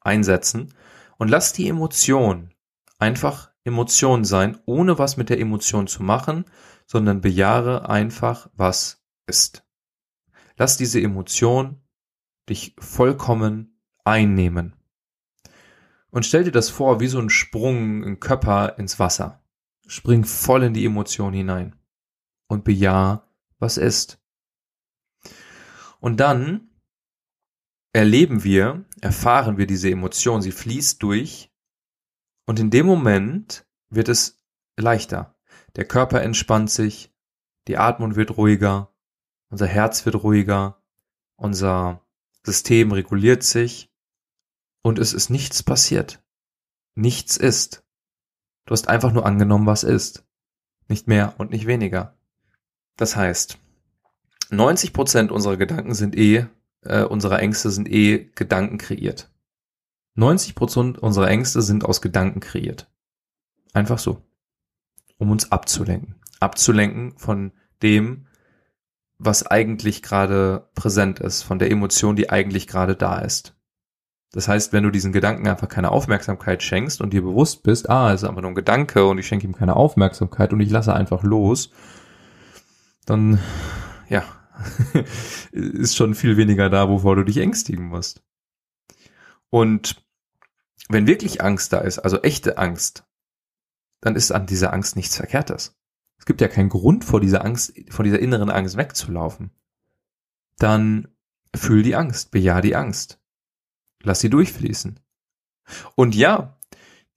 einsetzen. 0.02 0.74
Und 1.18 1.30
lass 1.30 1.54
die 1.54 1.68
Emotion 1.68 2.54
einfach 3.00 3.49
Emotion 3.64 4.24
sein, 4.24 4.58
ohne 4.66 4.98
was 4.98 5.18
mit 5.18 5.30
der 5.30 5.40
Emotion 5.40 5.88
zu 5.88 6.04
machen, 6.04 6.46
sondern 6.86 7.22
bejahre 7.22 7.90
einfach, 7.90 8.50
was 8.54 9.04
ist. 9.28 9.66
Lass 10.58 10.78
diese 10.78 11.02
Emotion 11.02 11.82
dich 12.50 12.76
vollkommen 12.80 13.80
einnehmen. 14.04 14.76
Und 16.10 16.26
stell 16.26 16.44
dir 16.44 16.52
das 16.52 16.70
vor 16.70 17.00
wie 17.00 17.08
so 17.08 17.20
ein 17.20 17.30
Sprung, 17.30 18.04
ein 18.04 18.20
Körper 18.20 18.78
ins 18.80 18.98
Wasser. 18.98 19.44
Spring 19.88 20.24
voll 20.24 20.64
in 20.64 20.74
die 20.74 20.86
Emotion 20.86 21.34
hinein 21.34 21.76
und 22.48 22.64
bejahe, 22.64 23.24
was 23.60 23.78
ist. 23.78 24.20
Und 26.00 26.20
dann 26.20 26.70
erleben 27.94 28.44
wir, 28.44 28.86
erfahren 29.02 29.58
wir 29.58 29.68
diese 29.68 29.90
Emotion, 29.90 30.42
sie 30.42 30.52
fließt 30.52 31.02
durch 31.04 31.49
und 32.50 32.60
in 32.60 32.72
dem 32.72 32.88
Moment 32.88 33.68
wird 33.92 34.10
es 34.10 34.42
leichter. 34.76 35.36
Der 35.76 35.86
Körper 35.86 36.24
entspannt 36.24 36.72
sich, 36.72 37.14
die 37.68 37.78
Atmung 37.78 38.16
wird 38.16 38.38
ruhiger, 38.38 38.92
unser 39.52 39.68
Herz 39.68 40.04
wird 40.08 40.24
ruhiger, 40.24 40.82
unser 41.36 42.04
System 42.44 42.92
reguliert 42.92 43.44
sich 43.44 43.94
und 44.82 44.98
es 44.98 45.14
ist 45.14 45.30
nichts 45.30 45.62
passiert. 45.62 46.24
Nichts 46.96 47.38
ist. 47.38 47.84
Du 48.66 48.72
hast 48.72 48.88
einfach 48.88 49.12
nur 49.12 49.28
angenommen, 49.28 49.68
was 49.68 49.84
ist. 49.84 50.26
Nicht 50.88 51.08
mehr 51.08 51.36
und 51.38 51.52
nicht 51.52 51.68
weniger. 51.68 52.18
Das 52.98 53.16
heißt, 53.16 53.60
90 54.50 54.92
Prozent 54.92 55.32
unserer 55.32 55.58
Gedanken 55.58 55.94
sind 55.94 56.18
eh, 56.18 56.48
äh, 56.82 57.04
unserer 57.04 57.42
Ängste 57.42 57.70
sind 57.70 57.88
eh 57.88 58.32
Gedanken 58.34 58.80
kreiert. 58.80 59.30
90 60.20 60.56
Prozent 60.56 61.00
unserer 61.00 61.30
Ängste 61.30 61.62
sind 61.62 61.86
aus 61.86 62.02
Gedanken 62.02 62.42
kreiert. 62.42 62.92
Einfach 63.74 63.98
so. 63.98 64.22
Um 65.18 65.32
uns 65.32 65.52
abzulenken. 65.52 66.16
Abzulenken 66.40 67.18
von 67.18 67.52
dem, 67.82 68.28
was 69.18 69.46
eigentlich 69.46 70.02
gerade 70.02 70.70
präsent 70.76 71.20
ist, 71.20 71.44
von 71.44 71.60
der 71.60 71.72
Emotion, 71.72 72.16
die 72.16 72.30
eigentlich 72.30 72.68
gerade 72.68 72.96
da 72.96 73.20
ist. 73.20 73.56
Das 74.32 74.48
heißt, 74.48 74.74
wenn 74.74 74.84
du 74.84 74.92
diesen 74.92 75.12
Gedanken 75.12 75.48
einfach 75.48 75.68
keine 75.68 75.92
Aufmerksamkeit 75.92 76.62
schenkst 76.62 77.02
und 77.02 77.14
dir 77.14 77.22
bewusst 77.22 77.64
bist, 77.64 77.90
ah, 77.90 78.14
es 78.14 78.22
ist 78.22 78.30
einfach 78.30 78.42
nur 78.42 78.52
ein 78.52 78.56
Gedanke 78.56 79.06
und 79.06 79.18
ich 79.18 79.28
schenke 79.28 79.48
ihm 79.48 79.56
keine 79.56 79.76
Aufmerksamkeit 79.76 80.54
und 80.54 80.60
ich 80.60 80.70
lasse 80.70 80.94
einfach 80.94 81.24
los, 81.24 81.72
dann, 83.06 83.40
ja, 84.08 84.24
ist 85.52 85.96
schon 85.96 86.14
viel 86.14 86.38
weniger 86.38 86.70
da, 86.70 86.90
wovor 86.90 87.16
du 87.16 87.24
dich 87.24 87.38
ängstigen 87.38 87.88
musst. 87.88 88.24
Und 89.50 89.96
wenn 90.90 91.08
wirklich 91.08 91.42
Angst 91.42 91.72
da 91.72 91.80
ist, 91.80 92.00
also 92.00 92.22
echte 92.22 92.58
Angst, 92.58 93.06
dann 94.02 94.16
ist 94.16 94.32
an 94.32 94.48
dieser 94.48 94.74
Angst 94.74 94.96
nichts 94.96 95.16
Verkehrtes. 95.16 95.78
Es 96.18 96.26
gibt 96.26 96.42
ja 96.42 96.48
keinen 96.48 96.70
Grund, 96.70 97.06
vor 97.06 97.22
dieser 97.22 97.46
Angst, 97.46 97.74
vor 97.90 98.04
dieser 98.04 98.20
inneren 98.20 98.50
Angst 98.50 98.76
wegzulaufen. 98.76 99.52
Dann 100.58 101.08
fühl 101.56 101.84
die 101.84 101.96
Angst, 101.96 102.32
bejahe 102.32 102.62
die 102.62 102.76
Angst. 102.76 103.22
Lass 104.02 104.20
sie 104.20 104.30
durchfließen. 104.30 105.00
Und 105.96 106.16
ja, 106.16 106.58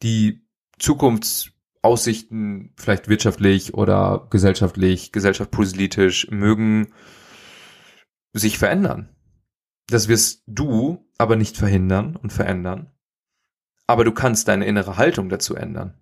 die 0.03 0.47
Zukunftsaussichten, 0.79 2.75
vielleicht 2.77 3.09
wirtschaftlich 3.09 3.75
oder 3.75 4.27
gesellschaftlich, 4.31 5.13
gesellschaftspolitisch, 5.13 6.31
mögen 6.31 6.93
sich 8.33 8.59
verändern. 8.59 9.09
Das 9.89 10.09
wirst 10.09 10.43
du 10.47 11.09
aber 11.19 11.37
nicht 11.37 11.57
verhindern 11.57 12.17
und 12.17 12.33
verändern. 12.33 12.91
Aber 13.93 14.05
du 14.05 14.13
kannst 14.13 14.49
deine 14.49 14.65
innere 14.65 14.97
Haltung 14.97 15.29
dazu 15.29 15.55
ändern, 15.55 15.93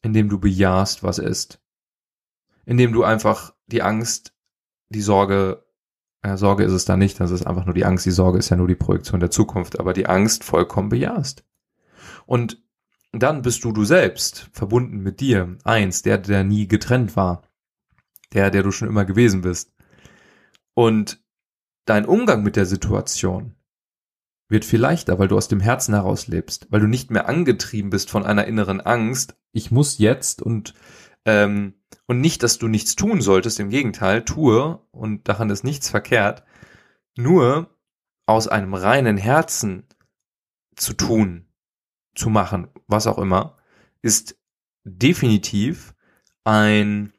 indem 0.00 0.30
du 0.30 0.40
bejahst, 0.40 1.02
was 1.02 1.18
ist. 1.18 1.60
Indem 2.64 2.94
du 2.94 3.04
einfach 3.04 3.52
die 3.66 3.82
Angst, 3.82 4.32
die 4.88 5.02
Sorge, 5.02 5.62
äh, 6.22 6.38
Sorge 6.38 6.64
ist 6.64 6.72
es 6.72 6.86
da 6.86 6.96
nicht, 6.96 7.20
das 7.20 7.30
ist 7.30 7.46
einfach 7.46 7.66
nur 7.66 7.74
die 7.74 7.84
Angst, 7.84 8.06
die 8.06 8.10
Sorge 8.12 8.38
ist 8.38 8.48
ja 8.48 8.56
nur 8.56 8.66
die 8.66 8.76
Projektion 8.76 9.20
der 9.20 9.30
Zukunft, 9.30 9.78
aber 9.78 9.92
die 9.92 10.06
Angst 10.06 10.42
vollkommen 10.42 10.88
bejahst. 10.88 11.44
Und 12.24 12.62
dann 13.12 13.42
bist 13.42 13.62
du 13.64 13.72
du 13.72 13.84
selbst, 13.84 14.48
verbunden 14.54 15.02
mit 15.02 15.20
dir, 15.20 15.58
eins, 15.64 16.00
der, 16.00 16.16
der 16.16 16.44
nie 16.44 16.66
getrennt 16.66 17.14
war, 17.14 17.42
der, 18.32 18.50
der 18.50 18.62
du 18.62 18.70
schon 18.70 18.88
immer 18.88 19.04
gewesen 19.04 19.42
bist. 19.42 19.70
Und 20.72 21.22
dein 21.84 22.06
Umgang 22.06 22.42
mit 22.42 22.56
der 22.56 22.64
Situation 22.64 23.54
wird 24.52 24.64
viel 24.64 24.80
leichter, 24.80 25.18
weil 25.18 25.28
du 25.28 25.36
aus 25.36 25.48
dem 25.48 25.60
Herzen 25.60 25.94
heraus 25.94 26.28
lebst, 26.28 26.68
weil 26.70 26.80
du 26.80 26.86
nicht 26.86 27.10
mehr 27.10 27.28
angetrieben 27.28 27.90
bist 27.90 28.10
von 28.10 28.24
einer 28.24 28.46
inneren 28.46 28.80
Angst, 28.80 29.34
ich 29.52 29.72
muss 29.72 29.98
jetzt 29.98 30.40
und 30.42 30.74
ähm, 31.24 31.74
und 32.06 32.20
nicht, 32.20 32.42
dass 32.42 32.58
du 32.58 32.68
nichts 32.68 32.94
tun 32.94 33.20
solltest, 33.20 33.58
im 33.60 33.70
Gegenteil, 33.70 34.24
tue 34.24 34.80
und 34.90 35.28
daran 35.28 35.50
ist 35.50 35.64
nichts 35.64 35.88
verkehrt, 35.88 36.44
nur 37.16 37.76
aus 38.26 38.48
einem 38.48 38.74
reinen 38.74 39.16
Herzen 39.16 39.86
zu 40.76 40.92
tun, 40.94 41.46
zu 42.14 42.28
machen, 42.28 42.68
was 42.86 43.06
auch 43.06 43.18
immer, 43.18 43.56
ist 44.02 44.36
definitiv 44.84 45.94
ein 46.44 47.12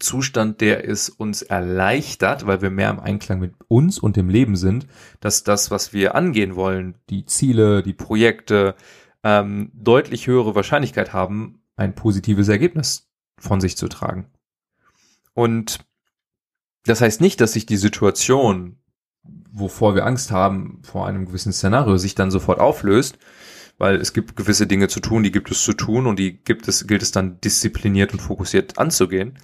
Zustand, 0.00 0.60
der 0.60 0.88
es 0.88 1.08
uns 1.08 1.42
erleichtert, 1.42 2.46
weil 2.46 2.62
wir 2.62 2.70
mehr 2.70 2.90
im 2.90 3.00
Einklang 3.00 3.40
mit 3.40 3.54
uns 3.68 3.98
und 3.98 4.16
dem 4.16 4.28
Leben 4.28 4.56
sind, 4.56 4.86
dass 5.20 5.44
das, 5.44 5.70
was 5.70 5.92
wir 5.92 6.14
angehen 6.14 6.56
wollen, 6.56 6.94
die 7.10 7.24
Ziele, 7.24 7.82
die 7.82 7.92
Projekte, 7.92 8.74
ähm, 9.22 9.70
deutlich 9.74 10.26
höhere 10.26 10.54
Wahrscheinlichkeit 10.54 11.12
haben, 11.12 11.62
ein 11.76 11.94
positives 11.94 12.48
Ergebnis 12.48 13.08
von 13.38 13.60
sich 13.60 13.76
zu 13.76 13.88
tragen. 13.88 14.26
Und 15.32 15.78
das 16.84 17.00
heißt 17.00 17.20
nicht, 17.20 17.40
dass 17.40 17.52
sich 17.52 17.66
die 17.66 17.76
Situation, 17.76 18.76
wovor 19.50 19.94
wir 19.94 20.06
Angst 20.06 20.30
haben, 20.30 20.80
vor 20.82 21.06
einem 21.06 21.26
gewissen 21.26 21.52
Szenario, 21.52 21.96
sich 21.96 22.14
dann 22.14 22.30
sofort 22.30 22.60
auflöst, 22.60 23.18
weil 23.78 23.96
es 23.96 24.12
gibt 24.12 24.36
gewisse 24.36 24.66
Dinge 24.66 24.88
zu 24.88 25.00
tun, 25.00 25.22
die 25.22 25.32
gibt 25.32 25.50
es 25.50 25.62
zu 25.62 25.72
tun 25.72 26.06
und 26.06 26.18
die 26.18 26.38
gibt 26.42 26.68
es, 26.68 26.86
gilt 26.86 27.02
es 27.02 27.12
dann 27.12 27.40
diszipliniert 27.40 28.12
und 28.12 28.20
fokussiert 28.20 28.78
anzugehen. 28.78 29.38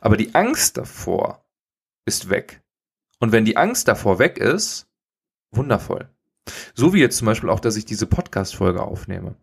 Aber 0.00 0.16
die 0.16 0.34
Angst 0.34 0.76
davor 0.76 1.44
ist 2.04 2.30
weg. 2.30 2.62
Und 3.18 3.32
wenn 3.32 3.44
die 3.44 3.56
Angst 3.56 3.88
davor 3.88 4.18
weg 4.18 4.38
ist, 4.38 4.86
wundervoll. 5.50 6.08
So 6.74 6.92
wie 6.92 7.00
jetzt 7.00 7.16
zum 7.16 7.26
Beispiel 7.26 7.50
auch, 7.50 7.60
dass 7.60 7.76
ich 7.76 7.84
diese 7.84 8.06
Podcast-Folge 8.06 8.82
aufnehme. 8.82 9.36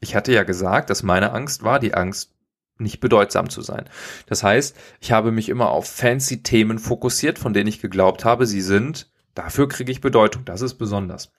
Ich 0.00 0.16
hatte 0.16 0.32
ja 0.32 0.42
gesagt, 0.42 0.90
dass 0.90 1.02
meine 1.02 1.32
Angst 1.32 1.62
war, 1.62 1.78
die 1.78 1.94
Angst, 1.94 2.32
nicht 2.78 3.00
bedeutsam 3.00 3.48
zu 3.48 3.62
sein. 3.62 3.88
Das 4.26 4.42
heißt, 4.42 4.76
ich 5.00 5.12
habe 5.12 5.30
mich 5.30 5.48
immer 5.48 5.70
auf 5.70 5.88
fancy 5.88 6.42
Themen 6.42 6.78
fokussiert, 6.78 7.38
von 7.38 7.52
denen 7.52 7.68
ich 7.68 7.80
geglaubt 7.80 8.24
habe, 8.24 8.46
sie 8.46 8.62
sind, 8.62 9.10
dafür 9.34 9.68
kriege 9.68 9.92
ich 9.92 10.00
Bedeutung, 10.00 10.44
das 10.44 10.62
ist 10.62 10.74
besonders. 10.74 11.30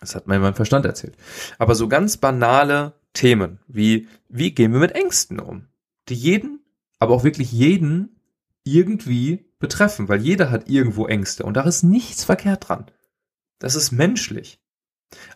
Das 0.00 0.14
hat 0.14 0.26
mir 0.26 0.38
mein 0.38 0.54
Verstand 0.54 0.84
erzählt. 0.84 1.16
Aber 1.58 1.74
so 1.74 1.88
ganz 1.88 2.16
banale 2.16 2.94
Themen 3.12 3.58
wie, 3.68 4.08
wie 4.28 4.52
gehen 4.52 4.72
wir 4.72 4.80
mit 4.80 4.92
Ängsten 4.92 5.38
um, 5.38 5.66
die 6.08 6.14
jeden 6.14 6.62
aber 7.02 7.14
auch 7.14 7.24
wirklich 7.24 7.50
jeden 7.50 8.20
irgendwie 8.62 9.44
betreffen, 9.58 10.08
weil 10.08 10.20
jeder 10.20 10.52
hat 10.52 10.68
irgendwo 10.68 11.08
Ängste 11.08 11.42
und 11.42 11.54
da 11.56 11.62
ist 11.62 11.82
nichts 11.82 12.22
verkehrt 12.22 12.68
dran. 12.68 12.86
Das 13.58 13.74
ist 13.74 13.90
menschlich. 13.90 14.60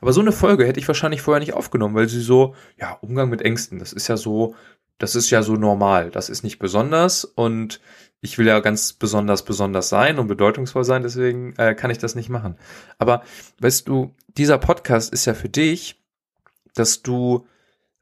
Aber 0.00 0.12
so 0.12 0.20
eine 0.20 0.30
Folge 0.30 0.64
hätte 0.64 0.78
ich 0.78 0.86
wahrscheinlich 0.86 1.22
vorher 1.22 1.40
nicht 1.40 1.54
aufgenommen, 1.54 1.96
weil 1.96 2.08
sie 2.08 2.20
so, 2.20 2.54
ja, 2.78 2.92
Umgang 2.92 3.30
mit 3.30 3.42
Ängsten, 3.42 3.80
das 3.80 3.92
ist 3.92 4.06
ja 4.06 4.16
so, 4.16 4.54
das 4.98 5.16
ist 5.16 5.28
ja 5.30 5.42
so 5.42 5.54
normal, 5.54 6.12
das 6.12 6.28
ist 6.28 6.44
nicht 6.44 6.60
besonders 6.60 7.24
und 7.24 7.80
ich 8.26 8.38
will 8.38 8.46
ja 8.46 8.58
ganz 8.58 8.92
besonders 8.92 9.44
besonders 9.44 9.88
sein 9.88 10.18
und 10.18 10.26
bedeutungsvoll 10.26 10.82
sein, 10.82 11.02
deswegen 11.02 11.54
äh, 11.58 11.74
kann 11.76 11.92
ich 11.92 11.98
das 11.98 12.16
nicht 12.16 12.28
machen. 12.28 12.56
Aber 12.98 13.22
weißt 13.60 13.86
du, 13.86 14.16
dieser 14.26 14.58
Podcast 14.58 15.12
ist 15.12 15.26
ja 15.26 15.34
für 15.34 15.48
dich, 15.48 16.02
dass 16.74 17.02
du, 17.02 17.46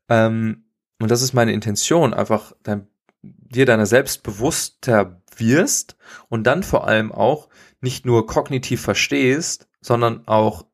ähm, 0.09 0.65
und 0.99 1.11
das 1.11 1.21
ist 1.21 1.35
meine 1.35 1.53
Intention, 1.53 2.15
einfach 2.15 2.55
dein 2.63 2.89
dir 3.23 3.67
deiner 3.67 3.87
selbst 3.87 4.23
bewusster 4.23 5.23
wirst 5.37 5.97
und 6.29 6.45
dann 6.45 6.63
vor 6.63 6.87
allem 6.87 7.13
auch 7.13 7.49
nicht 7.81 8.07
nur 8.07 8.27
kognitiv 8.27 8.81
verstehst, 8.81 9.69
sondern 9.81 10.27
auch 10.27 10.67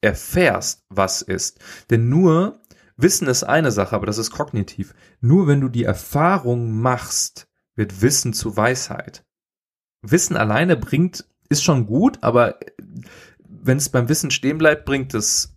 erfährst, 0.00 0.84
was 0.88 1.22
ist. 1.22 1.58
Denn 1.90 2.08
nur 2.08 2.60
Wissen 2.96 3.28
ist 3.28 3.42
eine 3.44 3.72
Sache, 3.72 3.94
aber 3.94 4.06
das 4.06 4.18
ist 4.18 4.30
kognitiv. 4.30 4.94
Nur 5.20 5.46
wenn 5.46 5.60
du 5.60 5.68
die 5.68 5.84
Erfahrung 5.84 6.80
machst, 6.80 7.45
wird 7.76 8.02
Wissen 8.02 8.32
zu 8.32 8.56
Weisheit. 8.56 9.24
Wissen 10.02 10.36
alleine 10.36 10.76
bringt, 10.76 11.24
ist 11.48 11.62
schon 11.62 11.86
gut, 11.86 12.18
aber 12.22 12.58
wenn 13.46 13.78
es 13.78 13.88
beim 13.88 14.08
Wissen 14.08 14.30
stehen 14.30 14.58
bleibt, 14.58 14.84
bringt 14.84 15.14
es, 15.14 15.54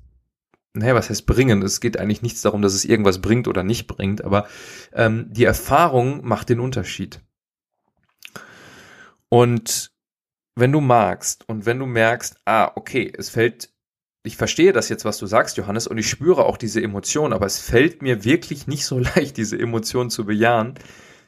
naja, 0.73 0.95
was 0.95 1.09
heißt 1.09 1.25
bringen? 1.25 1.61
Es 1.63 1.81
geht 1.81 1.97
eigentlich 1.97 2.21
nichts 2.21 2.41
darum, 2.41 2.61
dass 2.61 2.73
es 2.73 2.85
irgendwas 2.85 3.21
bringt 3.21 3.47
oder 3.47 3.63
nicht 3.63 3.87
bringt, 3.87 4.23
aber 4.23 4.47
ähm, 4.93 5.27
die 5.31 5.45
Erfahrung 5.45 6.25
macht 6.25 6.49
den 6.49 6.59
Unterschied. 6.59 7.21
Und 9.29 9.91
wenn 10.55 10.71
du 10.71 10.81
magst 10.81 11.47
und 11.47 11.65
wenn 11.65 11.79
du 11.79 11.85
merkst, 11.85 12.37
ah, 12.45 12.71
okay, 12.75 13.11
es 13.15 13.29
fällt, 13.29 13.69
ich 14.23 14.37
verstehe 14.37 14.73
das 14.73 14.89
jetzt, 14.89 15.05
was 15.05 15.17
du 15.17 15.25
sagst, 15.25 15.57
Johannes, 15.57 15.87
und 15.87 15.97
ich 15.97 16.09
spüre 16.09 16.45
auch 16.45 16.57
diese 16.57 16.81
Emotion, 16.81 17.33
aber 17.33 17.45
es 17.45 17.59
fällt 17.59 18.01
mir 18.01 18.25
wirklich 18.25 18.67
nicht 18.67 18.85
so 18.85 18.99
leicht, 19.15 19.37
diese 19.37 19.57
Emotion 19.57 20.09
zu 20.09 20.25
bejahen, 20.25 20.75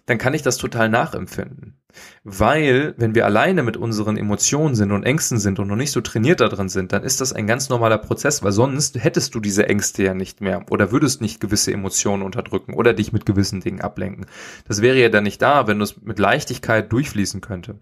dann 0.05 0.17
kann 0.17 0.33
ich 0.33 0.41
das 0.41 0.57
total 0.57 0.89
nachempfinden. 0.89 1.77
Weil, 2.23 2.93
wenn 2.97 3.15
wir 3.15 3.25
alleine 3.25 3.63
mit 3.63 3.77
unseren 3.77 4.17
Emotionen 4.17 4.75
sind 4.75 4.91
und 4.91 5.03
Ängsten 5.03 5.39
sind 5.39 5.59
und 5.59 5.67
noch 5.67 5.75
nicht 5.75 5.91
so 5.91 6.01
trainiert 6.01 6.39
darin 6.39 6.69
sind, 6.69 6.93
dann 6.93 7.03
ist 7.03 7.21
das 7.21 7.33
ein 7.33 7.47
ganz 7.47 7.69
normaler 7.69 7.97
Prozess, 7.97 8.43
weil 8.43 8.51
sonst 8.51 9.01
hättest 9.01 9.35
du 9.35 9.39
diese 9.39 9.67
Ängste 9.67 10.03
ja 10.03 10.13
nicht 10.13 10.41
mehr 10.41 10.65
oder 10.69 10.91
würdest 10.91 11.21
nicht 11.21 11.39
gewisse 11.39 11.73
Emotionen 11.73 12.23
unterdrücken 12.23 12.73
oder 12.73 12.93
dich 12.93 13.11
mit 13.11 13.25
gewissen 13.25 13.61
Dingen 13.61 13.81
ablenken. 13.81 14.25
Das 14.67 14.81
wäre 14.81 14.99
ja 14.99 15.09
dann 15.09 15.23
nicht 15.23 15.41
da, 15.41 15.67
wenn 15.67 15.81
es 15.81 16.01
mit 16.01 16.19
Leichtigkeit 16.19 16.91
durchfließen 16.91 17.41
könnte. 17.41 17.75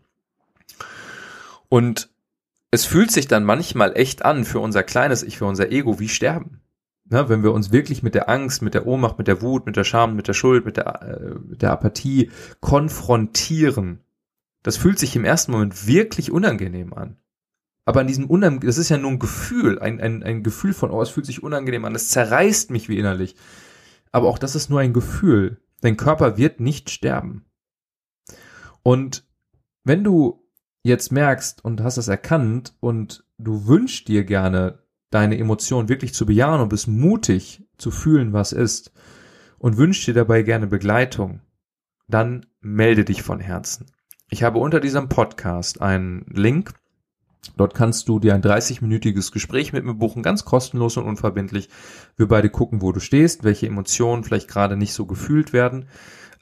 Und 1.70 2.10
es 2.72 2.86
fühlt 2.86 3.12
sich 3.12 3.28
dann 3.28 3.44
manchmal 3.44 3.96
echt 3.96 4.26
an 4.26 4.46
für 4.46 4.60
unser 4.60 4.84
kleines 4.84 5.24
Ich, 5.24 5.38
für 5.38 5.46
unser 5.46 5.72
Ego 5.72 6.00
wie 6.00 6.10
Sterben. 6.10 6.62
Ne, 7.12 7.28
wenn 7.28 7.42
wir 7.42 7.54
uns 7.54 7.72
wirklich 7.72 8.04
mit 8.04 8.14
der 8.14 8.30
Angst, 8.30 8.62
mit 8.62 8.76
der 8.76 8.86
Ohnmacht, 8.86 9.18
mit 9.18 9.28
der 9.28 9.42
Wut, 9.42 9.66
mit 9.66 9.76
der 9.76 9.84
Scham, 9.84 10.16
mit 10.16 10.28
der 10.28 10.34
Schuld, 10.34 10.66
mit 10.66 10.78
der, 10.78 11.02
äh, 11.02 11.56
der 11.56 11.72
Apathie 11.72 12.30
konfrontieren, 12.60 14.02
das 14.62 14.78
fühlt 14.78 15.00
sich 15.00 15.16
im 15.16 15.26
ersten 15.26 15.52
Moment 15.52 15.88
wirklich 15.88 16.32
unangenehm 16.32 16.94
an. 16.94 17.18
Aber 17.86 18.02
an 18.02 18.08
diesem 18.08 18.30
unangenehm, 18.30 18.68
das 18.68 18.78
ist 18.78 18.90
ja 18.90 18.98
nur 18.98 19.10
ein 19.10 19.18
Gefühl, 19.18 19.80
ein, 19.80 20.00
ein, 20.00 20.22
ein 20.22 20.44
Gefühl 20.44 20.74
von, 20.74 20.92
oh, 20.92 21.02
es 21.02 21.10
fühlt 21.10 21.26
sich 21.26 21.42
unangenehm 21.42 21.86
an, 21.86 21.96
es 21.96 22.10
zerreißt 22.10 22.70
mich 22.70 22.90
wie 22.90 23.00
innerlich. 23.00 23.36
Aber 24.12 24.28
auch 24.28 24.38
das 24.38 24.54
ist 24.54 24.70
nur 24.70 24.80
ein 24.80 24.94
Gefühl. 24.94 25.60
Dein 25.82 25.98
Körper 25.98 26.38
wird 26.38 26.60
nicht 26.60 26.92
sterben. 26.92 27.46
Und 28.84 29.26
wenn 29.84 30.04
du 30.04 30.48
jetzt 30.84 31.12
merkst 31.12 31.66
und 31.66 31.82
hast 31.82 31.98
es 31.98 32.08
erkannt 32.08 32.76
und 32.80 33.26
du 33.40 33.66
wünschst 33.66 34.08
dir 34.08 34.24
gerne, 34.24 34.84
deine 35.10 35.38
Emotionen 35.38 35.90
wirklich 35.90 36.14
zu 36.14 36.26
bejahen 36.26 36.62
und 36.62 36.70
bist 36.70 36.88
mutig 36.88 37.64
zu 37.78 37.92
fühlen, 37.92 38.34
was 38.34 38.52
ist 38.52 38.92
und 39.58 39.78
wünschst 39.78 40.08
dir 40.08 40.14
dabei 40.14 40.44
gerne 40.44 40.68
Begleitung, 40.68 41.42
dann 42.08 42.46
melde 42.62 43.06
dich 43.06 43.24
von 43.24 43.40
Herzen. 43.40 43.88
Ich 44.30 44.44
habe 44.44 44.60
unter 44.60 44.80
diesem 44.80 45.10
Podcast 45.10 45.82
einen 45.82 46.26
Link. 46.32 46.74
Dort 47.58 47.74
kannst 47.74 48.10
du 48.10 48.20
dir 48.20 48.36
ein 48.36 48.44
30-minütiges 48.44 49.32
Gespräch 49.32 49.74
mit 49.74 49.86
mir 49.86 49.96
buchen, 49.96 50.24
ganz 50.24 50.46
kostenlos 50.46 50.98
und 50.98 51.06
unverbindlich. 51.06 51.70
Wir 52.16 52.28
beide 52.28 52.50
gucken, 52.50 52.82
wo 52.82 52.92
du 52.92 53.00
stehst, 53.00 53.44
welche 53.44 53.68
Emotionen 53.68 54.24
vielleicht 54.24 54.48
gerade 54.48 54.78
nicht 54.78 54.94
so 54.94 55.06
gefühlt 55.06 55.54
werden 55.54 55.88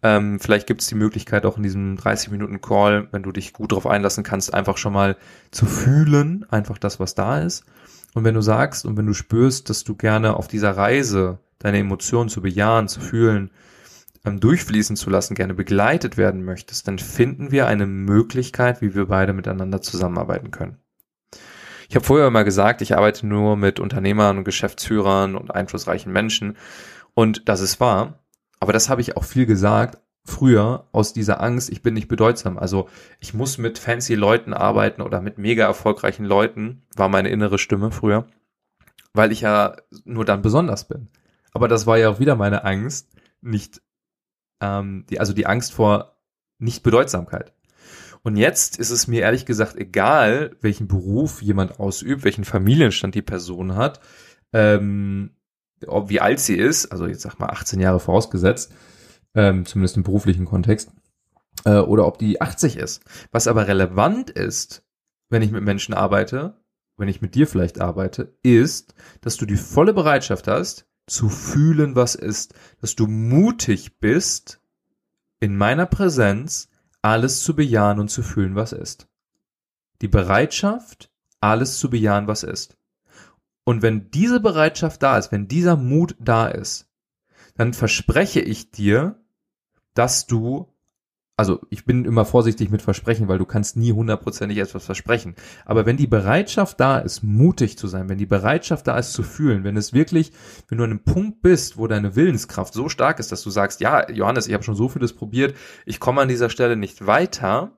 ähm, 0.03 0.39
vielleicht 0.39 0.67
gibt 0.67 0.81
es 0.81 0.87
die 0.87 0.95
Möglichkeit 0.95 1.45
auch 1.45 1.57
in 1.57 1.63
diesem 1.63 1.97
30 1.97 2.29
Minuten 2.29 2.61
Call, 2.61 3.07
wenn 3.11 3.23
du 3.23 3.31
dich 3.31 3.53
gut 3.53 3.71
darauf 3.71 3.87
einlassen 3.87 4.23
kannst, 4.23 4.53
einfach 4.53 4.77
schon 4.77 4.93
mal 4.93 5.17
zu 5.51 5.65
fühlen, 5.65 6.45
einfach 6.49 6.77
das, 6.77 6.99
was 6.99 7.15
da 7.15 7.39
ist. 7.39 7.65
Und 8.17 8.23
wenn 8.23 8.33
du 8.33 8.41
sagst 8.41 8.83
und 8.83 8.97
wenn 8.97 9.05
du 9.05 9.13
spürst, 9.13 9.69
dass 9.69 9.83
du 9.83 9.93
gerne 9.95 10.37
auf 10.37 10.47
dieser 10.47 10.75
Reise 10.75 11.37
deine 11.59 11.77
Emotionen 11.77 12.29
zu 12.29 12.41
bejahen, 12.41 12.87
zu 12.87 12.99
fühlen, 12.99 13.51
ähm, 14.25 14.39
durchfließen 14.39 14.95
zu 14.95 15.11
lassen, 15.11 15.35
gerne 15.35 15.53
begleitet 15.53 16.17
werden 16.17 16.43
möchtest, 16.43 16.87
dann 16.87 16.97
finden 16.97 17.51
wir 17.51 17.67
eine 17.67 17.85
Möglichkeit, 17.85 18.81
wie 18.81 18.95
wir 18.95 19.05
beide 19.05 19.33
miteinander 19.33 19.83
zusammenarbeiten 19.83 20.49
können. 20.49 20.79
Ich 21.89 21.95
habe 21.95 22.03
vorher 22.03 22.25
immer 22.25 22.43
gesagt, 22.43 22.81
ich 22.81 22.97
arbeite 22.97 23.27
nur 23.27 23.55
mit 23.55 23.79
Unternehmern 23.79 24.39
und 24.39 24.45
Geschäftsführern 24.45 25.35
und 25.35 25.53
einflussreichen 25.53 26.11
Menschen. 26.11 26.57
Und 27.13 27.47
das 27.47 27.61
ist 27.61 27.79
wahr. 27.79 28.23
Aber 28.59 28.73
das 28.73 28.89
habe 28.89 29.01
ich 29.01 29.15
auch 29.15 29.25
viel 29.25 29.45
gesagt 29.45 29.99
früher 30.27 30.87
aus 30.91 31.13
dieser 31.13 31.41
Angst, 31.41 31.69
ich 31.69 31.81
bin 31.81 31.93
nicht 31.93 32.09
bedeutsam. 32.09 32.57
Also 32.57 32.89
ich 33.19 33.33
muss 33.33 33.57
mit 33.57 33.79
fancy 33.79 34.13
Leuten 34.13 34.53
arbeiten 34.53 35.01
oder 35.01 35.21
mit 35.21 35.37
mega 35.37 35.65
erfolgreichen 35.65 36.25
Leuten, 36.25 36.83
war 36.95 37.07
meine 37.07 37.29
innere 37.29 37.57
Stimme 37.57 37.91
früher, 37.91 38.27
weil 39.13 39.31
ich 39.31 39.41
ja 39.41 39.77
nur 40.03 40.25
dann 40.25 40.41
besonders 40.41 40.87
bin. 40.87 41.07
Aber 41.53 41.67
das 41.67 41.87
war 41.87 41.97
ja 41.97 42.09
auch 42.09 42.19
wieder 42.19 42.35
meine 42.35 42.65
Angst, 42.65 43.09
nicht, 43.41 43.81
ähm, 44.59 45.05
die, 45.09 45.19
also 45.19 45.33
die 45.33 45.47
Angst 45.47 45.73
vor 45.73 46.17
Nicht-Bedeutsamkeit. 46.59 47.53
Und 48.21 48.35
jetzt 48.35 48.77
ist 48.77 48.89
es 48.89 49.07
mir 49.07 49.21
ehrlich 49.21 49.45
gesagt 49.45 49.77
egal, 49.77 50.57
welchen 50.59 50.89
Beruf 50.89 51.41
jemand 51.41 51.79
ausübt, 51.79 52.25
welchen 52.25 52.43
Familienstand 52.43 53.15
die 53.15 53.21
Person 53.21 53.75
hat. 53.75 54.01
Ähm, 54.51 55.31
ob, 55.85 56.09
wie 56.09 56.19
alt 56.19 56.39
sie 56.39 56.55
ist, 56.55 56.87
also 56.87 57.07
jetzt 57.07 57.21
sag 57.21 57.39
mal 57.39 57.47
18 57.47 57.79
Jahre 57.79 58.01
vorausgesetzt, 58.01 58.73
ähm, 59.37 59.65
zumindest 59.65 59.95
im 59.95 60.03
beruflichen 60.03 60.45
Kontext, 60.45 60.91
äh, 61.63 61.77
oder 61.77 62.07
ob 62.07 62.17
die 62.17 62.41
80 62.41 62.75
ist. 62.75 63.03
Was 63.31 63.47
aber 63.47 63.67
relevant 63.67 64.29
ist, 64.31 64.83
wenn 65.29 65.43
ich 65.43 65.51
mit 65.51 65.63
Menschen 65.63 65.93
arbeite, 65.93 66.59
wenn 66.97 67.07
ich 67.07 67.21
mit 67.21 67.35
dir 67.35 67.47
vielleicht 67.47 67.79
arbeite, 67.79 68.35
ist, 68.41 68.95
dass 69.21 69.37
du 69.37 69.45
die 69.45 69.55
volle 69.55 69.93
Bereitschaft 69.93 70.47
hast, 70.47 70.87
zu 71.05 71.29
fühlen, 71.29 71.95
was 71.95 72.15
ist, 72.15 72.55
dass 72.81 72.95
du 72.95 73.07
mutig 73.07 73.99
bist, 73.99 74.59
in 75.39 75.55
meiner 75.55 75.85
Präsenz 75.85 76.69
alles 77.03 77.43
zu 77.43 77.55
bejahen 77.55 77.99
und 77.99 78.09
zu 78.09 78.23
fühlen, 78.23 78.55
was 78.55 78.73
ist. 78.73 79.07
Die 80.01 80.07
Bereitschaft, 80.07 81.11
alles 81.39 81.77
zu 81.77 81.91
bejahen, 81.91 82.27
was 82.27 82.41
ist. 82.41 82.77
Und 83.63 83.83
wenn 83.83 84.09
diese 84.09 84.39
Bereitschaft 84.39 85.03
da 85.03 85.17
ist, 85.17 85.31
wenn 85.31 85.47
dieser 85.47 85.77
Mut 85.77 86.15
da 86.19 86.47
ist, 86.47 86.89
dann 87.55 87.73
verspreche 87.73 88.39
ich 88.39 88.71
dir, 88.71 89.19
dass 89.97 90.27
du, 90.27 90.67
also 91.35 91.59
ich 91.69 91.85
bin 91.85 92.05
immer 92.05 92.25
vorsichtig 92.25 92.69
mit 92.69 92.81
Versprechen, 92.81 93.27
weil 93.27 93.37
du 93.37 93.45
kannst 93.45 93.77
nie 93.77 93.91
hundertprozentig 93.91 94.57
etwas 94.57 94.85
versprechen. 94.85 95.35
Aber 95.65 95.85
wenn 95.85 95.97
die 95.97 96.07
Bereitschaft 96.07 96.79
da 96.79 96.99
ist, 96.99 97.23
mutig 97.23 97.77
zu 97.77 97.87
sein, 97.87 98.09
wenn 98.09 98.17
die 98.17 98.25
Bereitschaft 98.25 98.87
da 98.87 98.97
ist 98.97 99.13
zu 99.13 99.23
fühlen, 99.23 99.63
wenn 99.63 99.77
es 99.77 99.93
wirklich, 99.93 100.31
wenn 100.67 100.77
du 100.77 100.83
an 100.83 100.91
einem 100.91 101.03
Punkt 101.03 101.41
bist, 101.41 101.77
wo 101.77 101.87
deine 101.87 102.15
Willenskraft 102.15 102.73
so 102.73 102.89
stark 102.89 103.19
ist, 103.19 103.31
dass 103.31 103.43
du 103.43 103.49
sagst, 103.49 103.81
ja, 103.81 104.09
Johannes, 104.11 104.47
ich 104.47 104.53
habe 104.53 104.63
schon 104.63 104.75
so 104.75 104.89
vieles 104.89 105.13
probiert, 105.13 105.55
ich 105.85 105.99
komme 105.99 106.21
an 106.21 106.27
dieser 106.27 106.49
Stelle 106.49 106.75
nicht 106.75 107.05
weiter, 107.05 107.71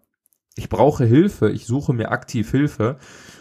ich 0.55 0.67
brauche 0.67 1.05
Hilfe, 1.05 1.49
ich 1.49 1.65
suche 1.65 1.93
mir 1.93 2.11
aktiv 2.11 2.51
Hilfe 2.51 2.97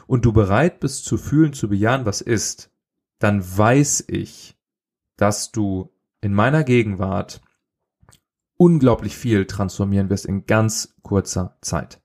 und 0.06 0.24
du 0.24 0.32
bereit 0.32 0.78
bist 0.78 1.04
zu 1.04 1.16
fühlen, 1.16 1.52
zu 1.52 1.68
bejahen, 1.68 2.06
was 2.06 2.20
ist, 2.20 2.70
dann 3.18 3.42
weiß 3.44 4.04
ich, 4.08 4.56
dass 5.16 5.50
du 5.50 5.90
in 6.20 6.32
meiner 6.32 6.64
Gegenwart 6.64 7.40
unglaublich 8.58 9.16
viel 9.16 9.46
transformieren 9.46 10.10
wirst 10.10 10.26
in 10.26 10.44
ganz 10.44 10.94
kurzer 11.02 11.56
Zeit. 11.62 12.02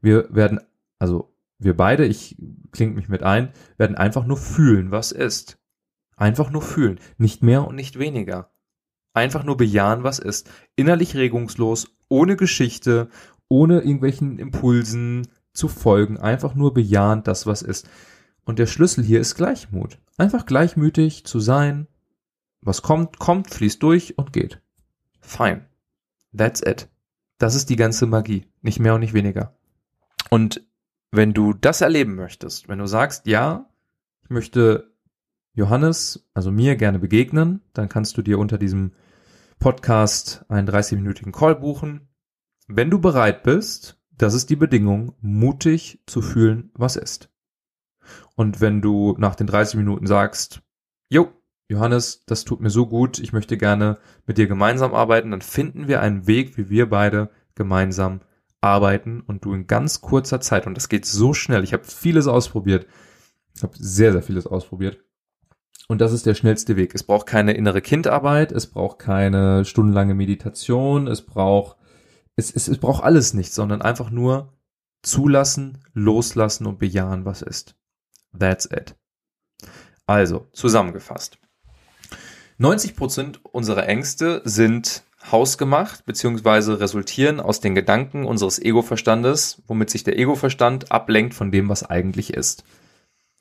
Wir 0.00 0.28
werden, 0.30 0.60
also 1.00 1.34
wir 1.58 1.76
beide, 1.76 2.04
ich 2.04 2.36
klinge 2.70 2.94
mich 2.94 3.08
mit 3.08 3.24
ein, 3.24 3.52
werden 3.78 3.96
einfach 3.96 4.26
nur 4.26 4.36
fühlen, 4.36 4.92
was 4.92 5.10
ist. 5.10 5.58
Einfach 6.16 6.50
nur 6.50 6.62
fühlen, 6.62 7.00
nicht 7.18 7.42
mehr 7.42 7.66
und 7.66 7.74
nicht 7.74 7.98
weniger. 7.98 8.52
Einfach 9.14 9.44
nur 9.44 9.56
bejahen, 9.56 10.04
was 10.04 10.18
ist. 10.18 10.50
Innerlich 10.76 11.16
regungslos, 11.16 11.88
ohne 12.08 12.36
Geschichte, 12.36 13.08
ohne 13.48 13.80
irgendwelchen 13.80 14.38
Impulsen 14.38 15.28
zu 15.52 15.68
folgen, 15.68 16.18
einfach 16.18 16.54
nur 16.54 16.74
bejahend 16.74 17.26
das, 17.26 17.46
was 17.46 17.62
ist. 17.62 17.88
Und 18.44 18.58
der 18.58 18.66
Schlüssel 18.66 19.02
hier 19.02 19.20
ist 19.20 19.34
Gleichmut. 19.34 19.98
Einfach 20.18 20.46
gleichmütig 20.46 21.24
zu 21.24 21.40
sein. 21.40 21.88
Was 22.60 22.82
kommt, 22.82 23.18
kommt, 23.18 23.50
fließt 23.50 23.82
durch 23.82 24.18
und 24.18 24.32
geht. 24.32 24.60
Fine. 25.20 25.66
That's 26.34 26.62
it. 26.62 26.88
Das 27.38 27.54
ist 27.54 27.68
die 27.68 27.76
ganze 27.76 28.06
Magie. 28.06 28.46
Nicht 28.62 28.80
mehr 28.80 28.94
und 28.94 29.00
nicht 29.00 29.14
weniger. 29.14 29.56
Und 30.30 30.66
wenn 31.10 31.32
du 31.32 31.52
das 31.52 31.80
erleben 31.80 32.14
möchtest, 32.14 32.68
wenn 32.68 32.78
du 32.78 32.86
sagst, 32.86 33.26
ja, 33.26 33.68
ich 34.22 34.30
möchte 34.30 34.92
Johannes, 35.52 36.28
also 36.34 36.50
mir 36.50 36.76
gerne 36.76 36.98
begegnen, 36.98 37.62
dann 37.72 37.88
kannst 37.88 38.16
du 38.16 38.22
dir 38.22 38.38
unter 38.38 38.58
diesem 38.58 38.92
Podcast 39.58 40.44
einen 40.48 40.68
30-minütigen 40.68 41.32
Call 41.32 41.56
buchen. 41.56 42.08
Wenn 42.68 42.90
du 42.90 43.00
bereit 43.00 43.42
bist, 43.42 43.98
das 44.10 44.34
ist 44.34 44.50
die 44.50 44.56
Bedingung, 44.56 45.14
mutig 45.20 46.02
zu 46.06 46.20
fühlen, 46.20 46.70
was 46.74 46.96
ist. 46.96 47.30
Und 48.34 48.60
wenn 48.60 48.82
du 48.82 49.14
nach 49.18 49.34
den 49.34 49.46
30 49.46 49.76
Minuten 49.76 50.06
sagst, 50.06 50.62
jo, 51.08 51.32
Johannes, 51.68 52.24
das 52.26 52.44
tut 52.44 52.60
mir 52.60 52.70
so 52.70 52.86
gut, 52.86 53.18
ich 53.18 53.32
möchte 53.32 53.56
gerne 53.56 53.98
mit 54.26 54.38
dir 54.38 54.46
gemeinsam 54.46 54.94
arbeiten, 54.94 55.32
dann 55.32 55.42
finden 55.42 55.88
wir 55.88 56.00
einen 56.00 56.26
Weg, 56.26 56.56
wie 56.56 56.70
wir 56.70 56.88
beide 56.88 57.30
gemeinsam 57.54 58.20
arbeiten. 58.60 59.20
Und 59.20 59.44
du 59.44 59.52
in 59.52 59.66
ganz 59.66 60.00
kurzer 60.00 60.40
Zeit, 60.40 60.66
und 60.66 60.76
das 60.76 60.88
geht 60.88 61.06
so 61.06 61.34
schnell, 61.34 61.64
ich 61.64 61.72
habe 61.72 61.84
vieles 61.84 62.28
ausprobiert, 62.28 62.86
ich 63.54 63.62
habe 63.62 63.74
sehr, 63.76 64.12
sehr 64.12 64.22
vieles 64.22 64.46
ausprobiert, 64.46 64.98
und 65.88 66.00
das 66.00 66.12
ist 66.12 66.26
der 66.26 66.34
schnellste 66.34 66.74
Weg. 66.74 66.96
Es 66.96 67.04
braucht 67.04 67.26
keine 67.26 67.52
innere 67.52 67.80
Kindarbeit, 67.80 68.50
es 68.50 68.66
braucht 68.66 68.98
keine 68.98 69.64
stundenlange 69.64 70.14
Meditation, 70.14 71.06
es 71.06 71.22
braucht 71.22 71.76
es, 72.36 72.54
es, 72.54 72.68
es 72.68 72.78
braucht 72.78 73.02
alles 73.02 73.32
nicht, 73.32 73.52
sondern 73.52 73.82
einfach 73.82 74.10
nur 74.10 74.52
zulassen, 75.02 75.82
loslassen 75.94 76.66
und 76.66 76.78
bejahen, 76.78 77.24
was 77.24 77.42
ist. 77.42 77.74
That's 78.38 78.66
it. 78.66 78.94
Also, 80.06 80.46
zusammengefasst. 80.52 81.38
90% 82.58 83.40
unserer 83.42 83.86
Ängste 83.88 84.42
sind 84.44 85.04
hausgemacht 85.30 86.04
beziehungsweise 86.04 86.80
resultieren 86.80 87.40
aus 87.40 87.60
den 87.60 87.74
Gedanken 87.74 88.24
unseres 88.24 88.58
Ego-Verstandes, 88.58 89.62
womit 89.66 89.90
sich 89.90 90.04
der 90.04 90.18
Ego-Verstand 90.18 90.92
ablenkt 90.92 91.34
von 91.34 91.50
dem, 91.50 91.68
was 91.68 91.82
eigentlich 91.82 92.32
ist. 92.32 92.64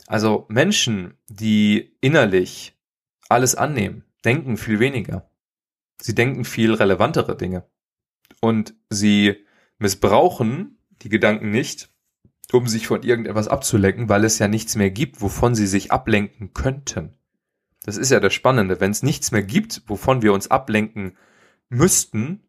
Also 0.08 0.46
Menschen, 0.50 1.18
die 1.28 1.96
innerlich 2.02 2.76
alles 3.30 3.56
annehmen, 3.56 4.04
denken 4.24 4.58
viel 4.58 4.80
weniger. 4.80 5.30
Sie 6.02 6.16
denken 6.16 6.46
viel 6.46 6.74
relevantere 6.74 7.38
Dinge. 7.38 7.66
Und 8.42 8.76
sie 8.90 9.46
missbrauchen 9.78 10.78
die 11.02 11.10
Gedanken 11.10 11.52
nicht, 11.52 11.90
um 12.52 12.68
sich 12.68 12.88
von 12.88 13.04
irgendetwas 13.04 13.48
abzulenken, 13.48 14.10
weil 14.10 14.24
es 14.24 14.40
ja 14.40 14.48
nichts 14.48 14.76
mehr 14.76 14.92
gibt, 14.92 15.22
wovon 15.22 15.56
sie 15.56 15.68
sich 15.68 15.92
ablenken 15.92 16.54
könnten. 16.54 17.18
Das 17.86 17.98
ist 17.98 18.10
ja 18.10 18.20
das 18.20 18.34
Spannende. 18.34 18.82
Wenn 18.82 18.90
es 18.90 19.04
nichts 19.04 19.32
mehr 19.32 19.44
gibt, 19.44 19.84
wovon 19.86 20.24
wir 20.24 20.34
uns 20.34 20.50
ablenken 20.50 21.18
müssten, 21.70 22.42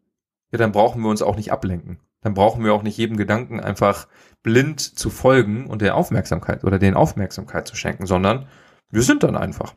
ja, 0.51 0.57
dann 0.57 0.71
brauchen 0.71 1.01
wir 1.03 1.09
uns 1.09 1.21
auch 1.21 1.35
nicht 1.35 1.51
ablenken. 1.51 1.99
Dann 2.21 2.33
brauchen 2.33 2.65
wir 2.65 2.73
auch 2.73 2.81
nicht 2.81 2.97
jedem 2.97 3.17
Gedanken 3.17 3.59
einfach 3.59 4.07
blind 4.41 4.81
zu 4.81 5.11
folgen 5.11 5.67
und 5.67 5.83
der 5.83 5.95
Aufmerksamkeit 5.95 6.63
oder 6.63 6.79
den 6.79 6.95
Aufmerksamkeit 6.95 7.67
zu 7.67 7.75
schenken, 7.75 8.07
sondern 8.07 8.47
wir 8.89 9.03
sind 9.03 9.21
dann 9.21 9.37
einfach. 9.37 9.75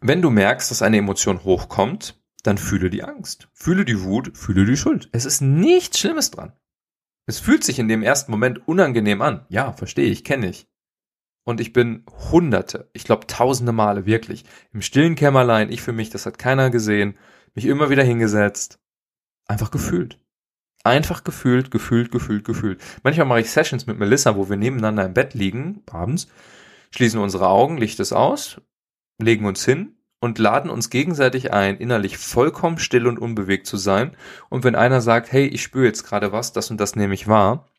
Wenn 0.00 0.22
du 0.22 0.30
merkst, 0.30 0.70
dass 0.70 0.82
eine 0.82 0.98
Emotion 0.98 1.42
hochkommt, 1.42 2.22
dann 2.44 2.58
fühle 2.58 2.90
die 2.90 3.02
Angst, 3.02 3.48
fühle 3.52 3.84
die 3.84 4.02
Wut, 4.02 4.36
fühle 4.36 4.64
die 4.64 4.76
Schuld. 4.76 5.08
Es 5.12 5.24
ist 5.24 5.40
nichts 5.40 5.98
Schlimmes 5.98 6.30
dran. 6.30 6.52
Es 7.26 7.40
fühlt 7.40 7.64
sich 7.64 7.78
in 7.80 7.88
dem 7.88 8.02
ersten 8.02 8.30
Moment 8.30 8.68
unangenehm 8.68 9.22
an. 9.22 9.46
Ja, 9.48 9.72
verstehe 9.72 10.10
ich, 10.10 10.22
kenne 10.22 10.50
ich. 10.50 10.68
Und 11.44 11.60
ich 11.60 11.72
bin 11.72 12.04
hunderte, 12.32 12.88
ich 12.94 13.04
glaube 13.04 13.26
tausende 13.26 13.72
Male 13.72 14.06
wirklich 14.06 14.44
im 14.72 14.82
stillen 14.82 15.14
Kämmerlein, 15.14 15.70
ich 15.70 15.82
für 15.82 15.92
mich, 15.92 16.10
das 16.10 16.26
hat 16.26 16.38
keiner 16.38 16.70
gesehen, 16.70 17.16
mich 17.54 17.66
immer 17.66 17.90
wieder 17.90 18.02
hingesetzt, 18.02 18.80
einfach 19.46 19.70
gefühlt. 19.70 20.18
Einfach 20.82 21.24
gefühlt, 21.24 21.70
gefühlt, 21.70 22.10
gefühlt, 22.10 22.44
gefühlt. 22.44 22.82
Manchmal 23.02 23.26
mache 23.26 23.40
ich 23.40 23.50
Sessions 23.50 23.86
mit 23.86 23.98
Melissa, 23.98 24.36
wo 24.36 24.50
wir 24.50 24.56
nebeneinander 24.56 25.06
im 25.06 25.14
Bett 25.14 25.32
liegen, 25.34 25.82
abends, 25.90 26.28
schließen 26.90 27.20
unsere 27.20 27.48
Augen, 27.48 27.78
Licht 27.78 28.00
es 28.00 28.12
aus, 28.12 28.60
legen 29.18 29.46
uns 29.46 29.64
hin 29.64 29.96
und 30.20 30.38
laden 30.38 30.70
uns 30.70 30.90
gegenseitig 30.90 31.52
ein, 31.52 31.78
innerlich 31.78 32.18
vollkommen 32.18 32.78
still 32.78 33.06
und 33.06 33.18
unbewegt 33.18 33.66
zu 33.66 33.76
sein. 33.76 34.16
Und 34.48 34.64
wenn 34.64 34.74
einer 34.74 35.00
sagt, 35.00 35.32
hey, 35.32 35.46
ich 35.46 35.62
spüre 35.62 35.86
jetzt 35.86 36.04
gerade 36.04 36.32
was, 36.32 36.52
das 36.52 36.70
und 36.70 36.78
das 36.80 36.96
nehme 36.96 37.14
ich 37.14 37.28
wahr, 37.28 37.70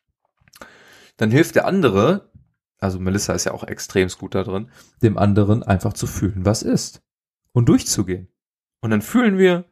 dann 1.16 1.30
hilft 1.30 1.54
der 1.54 1.66
andere, 1.66 2.30
also 2.78 2.98
Melissa 2.98 3.32
ist 3.32 3.44
ja 3.44 3.52
auch 3.52 3.64
extrem 3.64 4.08
gut 4.18 4.34
da 4.34 4.42
drin, 4.42 4.70
dem 5.02 5.18
anderen 5.18 5.62
einfach 5.62 5.92
zu 5.92 6.06
fühlen, 6.06 6.44
was 6.44 6.62
ist. 6.62 7.02
Und 7.52 7.68
durchzugehen. 7.68 8.28
Und 8.80 8.90
dann 8.90 9.00
fühlen 9.00 9.38
wir, 9.38 9.64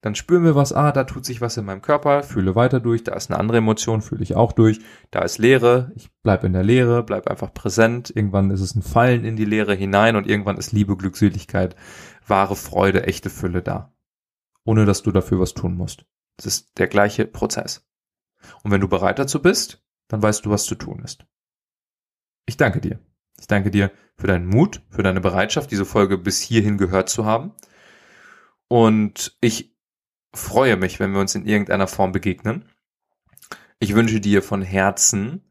dann 0.00 0.14
spüren 0.14 0.44
wir 0.44 0.54
was, 0.54 0.72
ah, 0.72 0.92
da 0.92 1.04
tut 1.04 1.24
sich 1.24 1.40
was 1.40 1.56
in 1.56 1.64
meinem 1.64 1.82
Körper, 1.82 2.22
fühle 2.22 2.54
weiter 2.54 2.78
durch, 2.78 3.02
da 3.02 3.14
ist 3.14 3.30
eine 3.30 3.40
andere 3.40 3.58
Emotion, 3.58 4.02
fühle 4.02 4.22
ich 4.22 4.36
auch 4.36 4.52
durch, 4.52 4.80
da 5.10 5.22
ist 5.22 5.38
Leere, 5.38 5.90
ich 5.96 6.10
bleib 6.22 6.44
in 6.44 6.52
der 6.52 6.62
Leere, 6.62 7.02
bleib 7.02 7.28
einfach 7.28 7.52
präsent, 7.52 8.12
irgendwann 8.14 8.50
ist 8.50 8.60
es 8.60 8.74
ein 8.74 8.82
Fallen 8.82 9.24
in 9.24 9.34
die 9.34 9.46
Leere 9.46 9.74
hinein 9.74 10.14
und 10.14 10.28
irgendwann 10.28 10.58
ist 10.58 10.72
Liebe, 10.72 10.96
Glückseligkeit 10.96 11.74
wahre 12.26 12.56
Freude, 12.56 13.04
echte 13.04 13.30
Fülle 13.30 13.62
da. 13.62 13.94
Ohne 14.64 14.86
dass 14.86 15.02
du 15.02 15.12
dafür 15.12 15.40
was 15.40 15.54
tun 15.54 15.74
musst. 15.74 16.06
Es 16.36 16.46
ist 16.46 16.78
der 16.78 16.88
gleiche 16.88 17.26
Prozess. 17.26 17.86
Und 18.62 18.70
wenn 18.70 18.80
du 18.80 18.88
bereit 18.88 19.18
dazu 19.18 19.40
bist, 19.40 19.84
dann 20.08 20.22
weißt 20.22 20.44
du, 20.44 20.50
was 20.50 20.64
zu 20.64 20.74
tun 20.74 21.02
ist. 21.04 21.26
Ich 22.46 22.56
danke 22.56 22.80
dir. 22.80 22.98
Ich 23.38 23.46
danke 23.46 23.70
dir 23.70 23.90
für 24.16 24.26
deinen 24.26 24.46
Mut, 24.46 24.80
für 24.90 25.02
deine 25.02 25.20
Bereitschaft, 25.20 25.70
diese 25.70 25.84
Folge 25.84 26.18
bis 26.18 26.40
hierhin 26.40 26.78
gehört 26.78 27.08
zu 27.08 27.24
haben. 27.24 27.52
Und 28.68 29.36
ich 29.40 29.76
freue 30.32 30.76
mich, 30.76 31.00
wenn 31.00 31.12
wir 31.12 31.20
uns 31.20 31.34
in 31.34 31.46
irgendeiner 31.46 31.86
Form 31.86 32.12
begegnen. 32.12 32.68
Ich 33.78 33.94
wünsche 33.94 34.20
dir 34.20 34.42
von 34.42 34.62
Herzen 34.62 35.42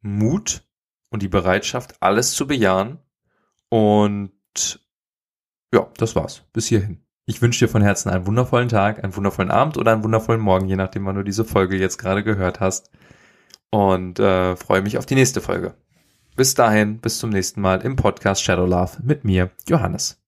Mut 0.00 0.62
und 1.10 1.22
die 1.22 1.28
Bereitschaft, 1.28 1.96
alles 2.00 2.32
zu 2.32 2.46
bejahen 2.46 2.98
und 3.68 4.32
ja, 5.72 5.88
das 5.96 6.14
war's. 6.16 6.44
Bis 6.52 6.66
hierhin. 6.66 7.04
Ich 7.24 7.40
wünsche 7.40 7.64
dir 7.64 7.70
von 7.70 7.82
Herzen 7.82 8.10
einen 8.10 8.26
wundervollen 8.26 8.68
Tag, 8.68 9.02
einen 9.02 9.16
wundervollen 9.16 9.50
Abend 9.50 9.78
oder 9.78 9.92
einen 9.92 10.04
wundervollen 10.04 10.40
Morgen, 10.40 10.68
je 10.68 10.76
nachdem, 10.76 11.06
wann 11.06 11.16
du 11.16 11.22
diese 11.22 11.44
Folge 11.44 11.76
jetzt 11.78 11.98
gerade 11.98 12.24
gehört 12.24 12.60
hast. 12.60 12.90
Und 13.70 14.18
äh, 14.18 14.56
freue 14.56 14.82
mich 14.82 14.98
auf 14.98 15.06
die 15.06 15.14
nächste 15.14 15.40
Folge. 15.40 15.74
Bis 16.36 16.54
dahin, 16.54 16.98
bis 16.98 17.18
zum 17.18 17.30
nächsten 17.30 17.60
Mal 17.60 17.82
im 17.82 17.96
Podcast 17.96 18.42
Shadow 18.42 18.66
Love 18.66 18.98
mit 19.02 19.24
mir, 19.24 19.50
Johannes. 19.68 20.21